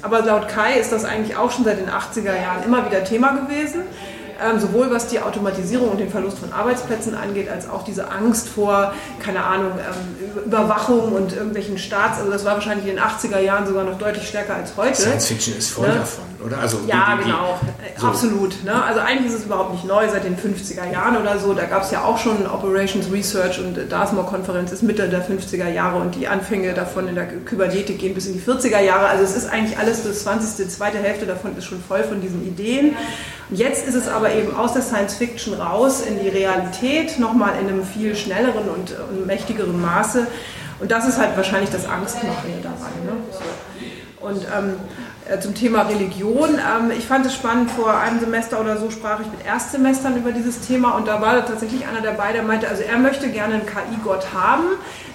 [0.02, 3.32] Aber laut Kai ist das eigentlich auch schon seit den 80er Jahren immer wieder Thema
[3.32, 3.82] gewesen
[4.44, 8.48] ähm, sowohl was die Automatisierung und den Verlust von Arbeitsplätzen angeht, als auch diese Angst
[8.48, 13.38] vor, keine Ahnung, ähm, Überwachung und irgendwelchen Staats, also das war wahrscheinlich in den 80er
[13.38, 14.94] Jahren sogar noch deutlich stärker als heute.
[14.96, 15.94] Science Fiction ist voll ne?
[15.94, 16.58] davon, oder?
[16.58, 17.58] Also ja, die, die, genau,
[17.96, 18.06] so.
[18.06, 18.64] absolut.
[18.64, 18.82] Ne?
[18.82, 21.82] Also eigentlich ist es überhaupt nicht neu, seit den 50er Jahren oder so, da gab
[21.82, 26.28] es ja auch schon Operations Research und Dartmouth-Konferenz ist Mitte der 50er Jahre und die
[26.28, 29.78] Anfänge davon in der Kybernetik gehen bis in die 40er Jahre, also es ist eigentlich
[29.78, 30.68] alles, das 20.
[30.70, 32.96] zweite Hälfte davon ist schon voll von diesen Ideen.
[33.54, 37.68] Jetzt ist es aber eben aus der Science Fiction raus in die Realität, nochmal in
[37.68, 40.26] einem viel schnelleren und, und mächtigeren Maße.
[40.80, 42.90] Und das ist halt wahrscheinlich das Angstmachende dabei.
[43.04, 43.12] Ne?
[44.20, 44.76] Und ähm,
[45.28, 46.54] äh, zum Thema Religion.
[46.54, 50.32] Ähm, ich fand es spannend, vor einem Semester oder so sprach ich mit Erstsemestern über
[50.32, 53.66] dieses Thema und da war tatsächlich einer dabei, der meinte, also er möchte gerne einen
[53.66, 54.64] KI-Gott haben,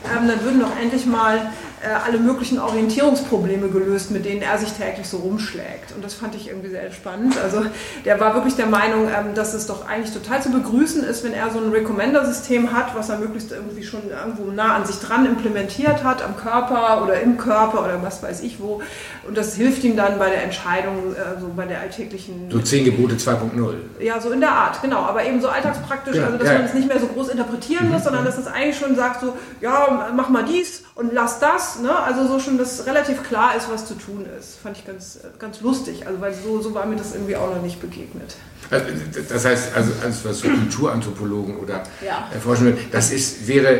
[0.05, 1.41] ähm, dann würden doch endlich mal äh,
[1.85, 5.93] alle möglichen Orientierungsprobleme gelöst, mit denen er sich täglich so rumschlägt.
[5.95, 7.37] Und das fand ich irgendwie sehr spannend.
[7.37, 7.63] Also
[8.03, 11.33] der war wirklich der Meinung, ähm, dass es doch eigentlich total zu begrüßen ist, wenn
[11.33, 15.25] er so ein Recommender-System hat, was er möglichst irgendwie schon irgendwo nah an sich dran
[15.25, 18.81] implementiert hat, am Körper oder im Körper oder was weiß ich wo.
[19.27, 22.49] Und das hilft ihm dann bei der Entscheidung, äh, so bei der alltäglichen...
[22.49, 23.73] So zehn Gebote 2.0.
[23.99, 24.99] Ja, so in der Art, genau.
[24.99, 26.27] Aber eben so alltagspraktisch, genau.
[26.27, 26.53] also dass ja.
[26.55, 29.33] man es nicht mehr so groß interpretieren muss, sondern dass es eigentlich schon sagt so,
[29.61, 31.66] ja, mach mal dies und lass das.
[31.81, 31.95] Ne?
[31.97, 34.57] Also so schon, dass relativ klar ist, was zu tun ist.
[34.61, 37.61] Fand ich ganz, ganz lustig, also weil so, so war mir das irgendwie auch noch
[37.61, 38.35] nicht begegnet.
[38.69, 38.85] Also,
[39.29, 42.29] das heißt, also, also was so Kulturanthropologen oder ja.
[42.43, 43.79] Forschende, das ist, wäre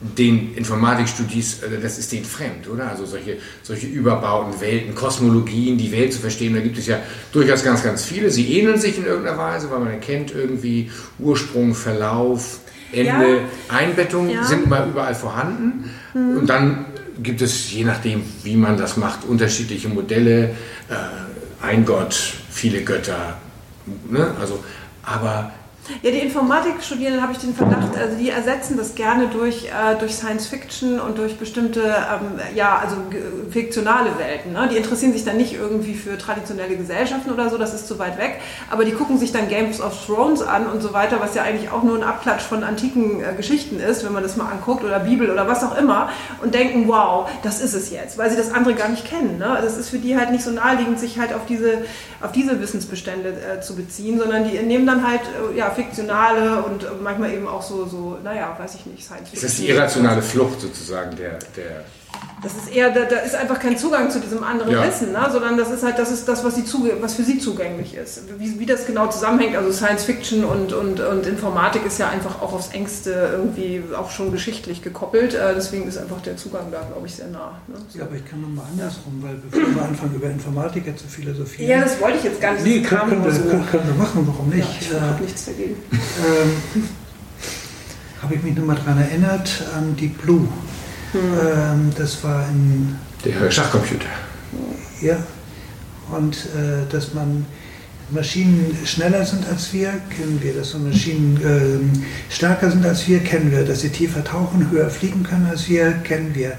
[0.00, 2.88] den Informatikstudis, äh, das ist denen fremd, oder?
[2.90, 6.98] Also solche, solche überbauten Welten, Kosmologien, die Welt zu verstehen, da gibt es ja
[7.32, 8.30] durchaus ganz, ganz viele.
[8.30, 12.60] Sie ähneln sich in irgendeiner Weise, weil man erkennt irgendwie Ursprung, Verlauf,
[12.92, 13.40] Ende, Ja.
[13.76, 14.44] Einbettungen Ja.
[14.44, 15.90] sind immer überall vorhanden.
[16.12, 16.84] Und dann
[17.22, 20.50] gibt es, je nachdem, wie man das macht, unterschiedliche Modelle.
[20.88, 22.14] Äh, ein Gott,
[22.50, 23.38] viele Götter.
[24.10, 24.34] Ne?
[24.40, 24.62] Also,
[25.02, 25.52] aber
[26.02, 30.14] Ja, die Informatikstudierenden habe ich den Verdacht, also die ersetzen das gerne durch, äh, durch
[30.14, 32.96] Science Fiction und durch bestimmte, ähm, ja, also
[33.50, 34.54] fiktionale Welten.
[34.54, 34.66] Ne?
[34.72, 38.16] Die interessieren sich dann nicht irgendwie für traditionelle Gesellschaften oder so, das ist zu weit
[38.18, 41.42] weg, aber die gucken sich dann Games of Thrones an und so weiter, was ja
[41.42, 44.84] eigentlich auch nur ein Abklatsch von antiken äh, Geschichten ist, wenn man das mal anguckt,
[44.84, 46.08] oder Bibel oder was auch immer,
[46.42, 49.36] und denken, wow, das ist es jetzt, weil sie das andere gar nicht kennen.
[49.36, 49.58] Ne?
[49.60, 51.84] Das ist für die halt nicht so naheliegend, sich halt auf diese,
[52.22, 55.20] auf diese Wissensbestände äh, zu beziehen, sondern die nehmen dann halt
[55.52, 59.40] äh, ja, fiktionale und manchmal eben auch so, so, naja, weiß ich nicht, Science ist
[59.40, 59.48] Fiction.
[59.48, 61.84] das die irrationale Flucht sozusagen der, der
[62.42, 64.86] Das ist eher, da, da ist einfach kein Zugang zu diesem anderen Ja.
[64.86, 65.28] Wissen, ne?
[65.32, 68.22] sondern das ist halt das, ist das was, sie zuge was für sie zugänglich ist.
[68.38, 72.42] Wie, wie das genau zusammenhängt, also Science Fiction und, und, und Informatik ist ja einfach
[72.42, 75.32] auch aufs engste irgendwie auch schon geschichtlich gekoppelt.
[75.32, 77.58] Äh, deswegen ist einfach der Zugang da, glaube ich, sehr nah.
[77.66, 77.76] Ne?
[77.88, 77.98] So.
[77.98, 81.70] Ja, aber ich kann nochmal andersrum, weil bevor wir anfangen, über Informatiker zu philosophieren.
[81.70, 82.66] Ja, das wollte ich jetzt gar nicht.
[82.66, 83.42] nee, können, können, wir, so.
[83.44, 84.82] können, können wir machen, warum Ja, nicht?
[84.82, 85.76] ich äh, habe nichts dagegen.
[85.92, 86.88] ähm,
[88.22, 90.46] habe ich mich nochmal daran erinnert an die Blue.
[91.14, 94.06] Ähm, das war in der Schachcomputer.
[95.00, 95.16] Ja,
[96.10, 97.46] und äh, dass man
[98.10, 100.54] Maschinen schneller sind als wir, kennen wir.
[100.54, 103.64] Dass so Maschinen ähm, stärker sind als wir, kennen wir.
[103.64, 106.56] Dass sie tiefer tauchen, höher fliegen können als wir, kennen wir.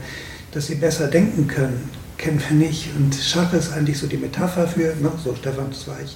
[0.52, 2.90] Dass sie besser denken können, kennen wir nicht.
[2.98, 6.08] Und Schach ist eigentlich so die Metapher für, ne, so Stefan Zweig,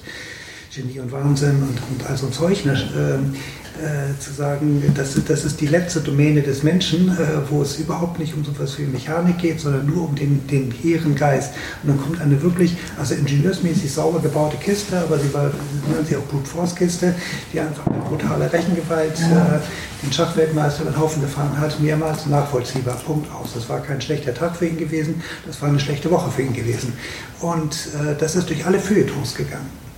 [0.73, 3.35] Genie und Wahnsinn und, und all so ein Zeug, ne, ähm,
[3.79, 8.19] äh, zu sagen, das, das ist die letzte Domäne des Menschen, äh, wo es überhaupt
[8.19, 11.53] nicht um so etwas wie Mechanik geht, sondern nur um den, den hehren Geist.
[11.81, 15.49] Und dann kommt eine wirklich, also ingenieursmäßig sauber gebaute Kiste, aber sie war,
[15.87, 17.15] nennen sie auch Brute Force Kiste,
[17.53, 22.95] die einfach mit brutaler Rechengewalt äh, den Schachweltmeister über den Haufen gefahren hat, mehrmals nachvollziehbar.
[23.05, 23.53] Punkt aus.
[23.53, 26.53] Das war kein schlechter Tag für ihn gewesen, das war eine schlechte Woche für ihn
[26.53, 26.93] gewesen.
[27.39, 29.88] Und äh, das ist durch alle Feuilletons gegangen.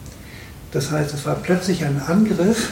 [0.71, 2.71] Das heißt, es war plötzlich ein Angriff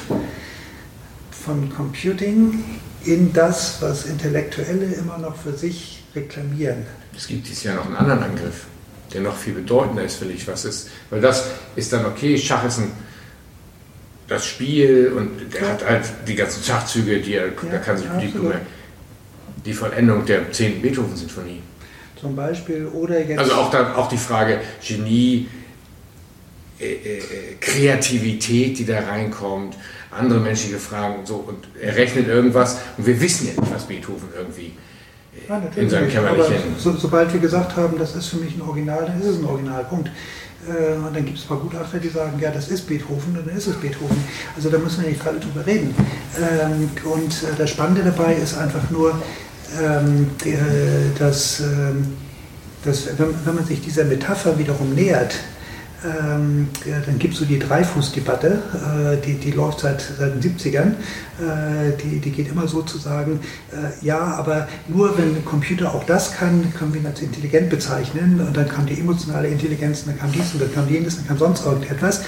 [1.31, 2.63] von Computing
[3.03, 6.85] in das, was Intellektuelle immer noch für sich reklamieren.
[7.15, 8.65] Es gibt dieses Jahr noch einen anderen Angriff,
[9.13, 10.89] der noch viel bedeutender ist, finde ich, was ist.
[11.09, 11.45] Weil das
[11.75, 12.91] ist dann okay, Schach ist ein,
[14.27, 18.49] das Spiel und der hat halt die ganzen Schachzüge, die er, da kann sich absolut.
[18.49, 18.67] merken.
[19.65, 20.81] Die Vollendung der 10.
[20.81, 21.61] Beethoven-Sinfonie.
[22.19, 23.39] Zum Beispiel, oder jetzt.
[23.39, 25.47] Also auch, dann, auch die Frage Genie,
[27.59, 29.75] Kreativität, die da reinkommt,
[30.11, 31.35] andere menschliche Fragen und so.
[31.35, 34.73] Und er rechnet irgendwas und wir wissen ja nicht, was Beethoven irgendwie
[35.47, 36.75] Ja, äh, natürlich in seinem Kämmerchen.
[36.77, 39.45] so, sobald wir gesagt haben, das ist für mich ein Original, dann ist es ein
[39.45, 40.09] Originalpunkt.
[40.67, 43.47] Äh, und dann gibt es ein paar Gutachter, die sagen, ja, das ist Beethoven, und
[43.47, 44.17] dann ist es Beethoven.
[44.55, 45.95] Also da müssen wir nicht gerade drüber reden.
[46.37, 49.13] Ähm, und äh, das Spannende dabei ist einfach nur,
[49.81, 52.15] ähm, äh, dass, ähm,
[52.83, 55.35] dass wenn, wenn man sich dieser Metapher wiederum nähert,
[56.05, 56.69] ähm,
[57.05, 58.61] dann gibt es so die Dreifußdebatte,
[59.17, 60.91] äh, die, die läuft seit, seit den 70ern.
[61.39, 63.41] Äh, die, die geht immer so zu sagen,
[63.71, 67.69] äh, ja, aber nur wenn ein Computer auch das kann, können wir ihn als intelligent
[67.69, 68.39] bezeichnen.
[68.39, 71.37] Und dann kam die emotionale Intelligenz, dann kam dies und dann kam jenes, dann kam
[71.37, 72.21] sonst irgendetwas.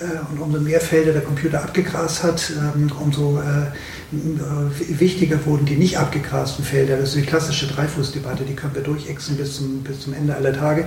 [0.00, 3.72] Äh, und umso mehr Felder der Computer abgegrast hat, ähm, umso äh,
[4.10, 6.96] wichtiger wurden die nicht abgegrasten Felder.
[6.96, 10.52] Das ist die klassische Dreifußdebatte, die können wir durchexen bis zum, bis zum Ende aller
[10.52, 10.84] Tage.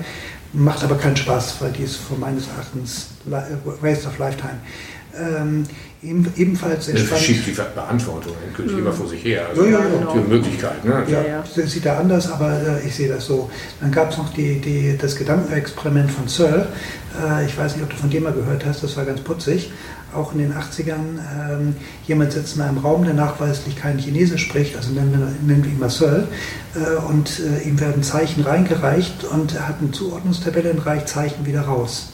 [0.53, 4.59] Macht aber keinen Spaß, weil die ist von meines Erachtens äh, Waste of Lifetime.
[5.19, 5.63] Ähm,
[6.01, 7.23] eben, ebenfalls sehr Das spannend.
[7.25, 9.47] schiebt die Beantwortung endgültig immer vor sich her.
[9.49, 10.13] Also Ja, ja, genau.
[10.13, 10.85] die Möglichkeit.
[10.85, 11.03] Ne?
[11.07, 13.49] Ja, Ja, sieht er anders, aber äh, ich sehe das so.
[13.81, 16.67] Dann gab es noch die, die, das Gedankenexperiment von Searle.
[17.21, 19.71] Äh, ich weiß nicht, ob du von dem mal gehört hast, das war ganz putzig.
[20.13, 21.19] Auch in den 80ern,
[21.51, 21.75] ähm,
[22.07, 25.71] jemand sitzt in einem Raum, der nachweislich kein Chinesisch spricht, also nennen wir, nennen wir
[25.71, 26.27] ihn mal Searle,
[26.75, 31.45] äh, und äh, ihm werden Zeichen reingereicht und er hat eine Zuordnungstabelle und reicht Zeichen
[31.45, 32.09] wieder raus.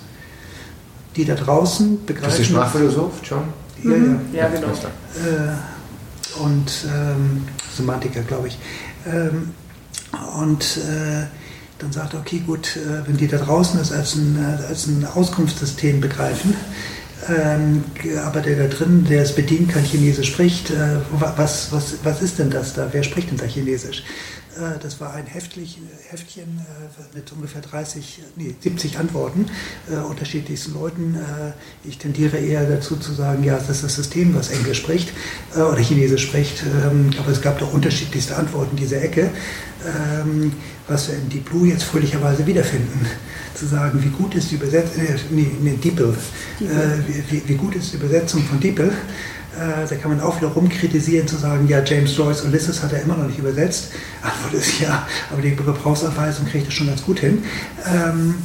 [1.16, 2.38] Die da draußen begreifen...
[2.38, 3.44] Bist du Sprachphilosoph, John?
[3.84, 4.20] Ja, ja.
[4.34, 4.68] Ja, genau.
[4.68, 7.44] Äh, und ähm,
[7.76, 8.58] Semantiker, glaube ich.
[9.08, 9.52] Ähm,
[10.42, 11.26] und äh,
[11.80, 14.88] dann sagt er, okay, gut, äh, wenn die da draußen das als ein, äh, als
[14.88, 16.56] ein Auskunftssystem begreifen,
[17.30, 22.22] aber der da drin, der es bedient, kein Chinesisch spricht, äh, wa- was, was, was
[22.22, 22.90] ist denn das da?
[22.92, 24.04] Wer spricht denn da Chinesisch?
[24.56, 25.80] Äh, das war ein Heftlich,
[26.10, 29.48] Heftchen äh, mit ungefähr 30, nee, 70 Antworten
[29.90, 31.16] äh, unterschiedlichsten Leuten.
[31.16, 35.12] Äh, ich tendiere eher dazu zu sagen, ja, das ist das System, was Englisch spricht
[35.56, 36.64] äh, oder Chinesisch spricht.
[36.64, 39.30] Ähm, aber es gab doch unterschiedlichste Antworten in dieser Ecke,
[39.86, 40.54] ähm,
[40.88, 43.06] was wir in Deep Blue jetzt fröhlicherweise wiederfinden.
[43.54, 46.14] Zu sagen, wie gut ist die Übersetzung, äh, nee, nee, DeepL,
[46.60, 46.64] äh,
[47.08, 48.92] wie, wie, wie gut ist die Übersetzung von DeepL
[49.56, 53.02] Äh, da kann man auch wieder rumkritisieren, zu sagen, ja, James Joyce Ulysses hat er
[53.02, 53.92] immer noch nicht übersetzt.
[54.22, 57.44] Antwort ist ja, aber die Gebrauchsanweisung kriegt er schon ganz gut hin.
[57.86, 58.36] Ähm,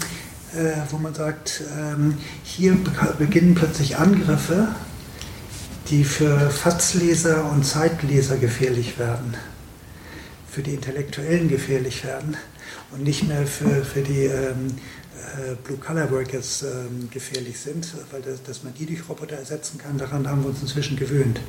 [0.54, 2.76] äh, wo man sagt, ähm, hier
[3.18, 4.68] beginnen plötzlich Angriffe,
[5.88, 9.34] die für Fatzleser und Zeitleser gefährlich werden,
[10.48, 12.36] für die Intellektuellen gefährlich werden
[12.92, 14.74] und nicht mehr für, für die ähm,
[15.20, 20.28] äh, Blue-Collar-Workers ähm, gefährlich sind, weil das, dass man die durch Roboter ersetzen kann, daran
[20.28, 21.40] haben wir uns inzwischen gewöhnt.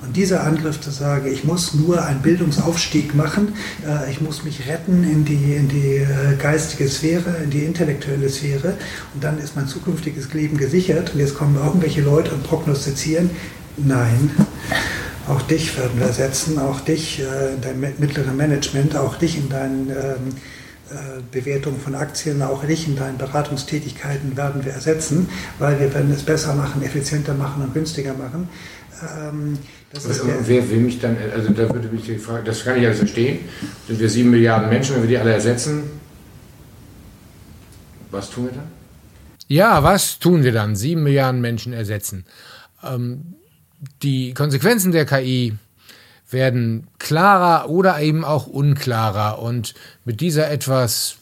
[0.00, 3.54] Und dieser Angriff zu sagen, ich muss nur einen Bildungsaufstieg machen,
[3.86, 8.28] äh, ich muss mich retten in die, in die äh, geistige Sphäre, in die intellektuelle
[8.28, 8.74] Sphäre
[9.14, 13.30] und dann ist mein zukünftiges Leben gesichert und jetzt kommen irgendwelche Leute und prognostizieren,
[13.76, 14.30] nein,
[15.28, 19.90] auch dich werden wir ersetzen, auch dich in deinem mittleren Management, auch dich in deinen
[19.90, 20.34] ähm,
[21.30, 25.28] Bewertung von Aktien, auch dich in deinen Beratungstätigkeiten werden wir ersetzen,
[25.58, 28.48] weil wir werden es besser machen, effizienter machen und günstiger machen.
[29.02, 29.58] Ähm,
[30.44, 33.40] wer will mich dann, also da würde mich die Frage, das kann ich alles verstehen,
[33.86, 35.84] sind wir sieben Milliarden Menschen, wenn wir die alle ersetzen,
[38.10, 38.68] was tun wir dann?
[39.46, 40.76] Ja, was tun wir dann?
[40.76, 42.24] Sieben Milliarden Menschen ersetzen.
[42.82, 43.34] Ähm,
[44.02, 45.54] die Konsequenzen der KI
[46.30, 49.40] werden klarer oder eben auch unklarer.
[49.40, 49.74] Und
[50.04, 51.16] mit dieser etwas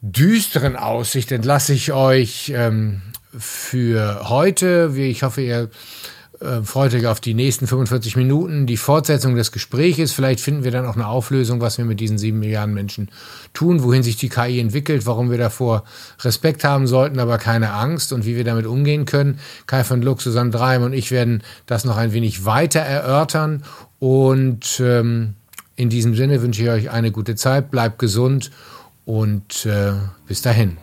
[0.00, 3.02] düsteren Aussicht entlasse ich euch ähm,
[3.36, 4.92] für heute.
[4.96, 5.70] Ich hoffe, ihr
[6.44, 10.12] äh, freut euch auf die nächsten 45 Minuten, die Fortsetzung des Gespräches.
[10.12, 13.10] Vielleicht finden wir dann auch eine Auflösung, was wir mit diesen sieben Milliarden Menschen
[13.52, 15.84] tun, wohin sich die KI entwickelt, warum wir davor
[16.20, 19.38] Respekt haben sollten, aber keine Angst und wie wir damit umgehen können.
[19.66, 23.64] Kai von Lux, Susanne Dreim und ich werden das noch ein wenig weiter erörtern.
[23.98, 25.34] Und ähm,
[25.76, 28.50] in diesem Sinne wünsche ich euch eine gute Zeit, bleibt gesund
[29.04, 29.92] und äh,
[30.26, 30.76] bis dahin.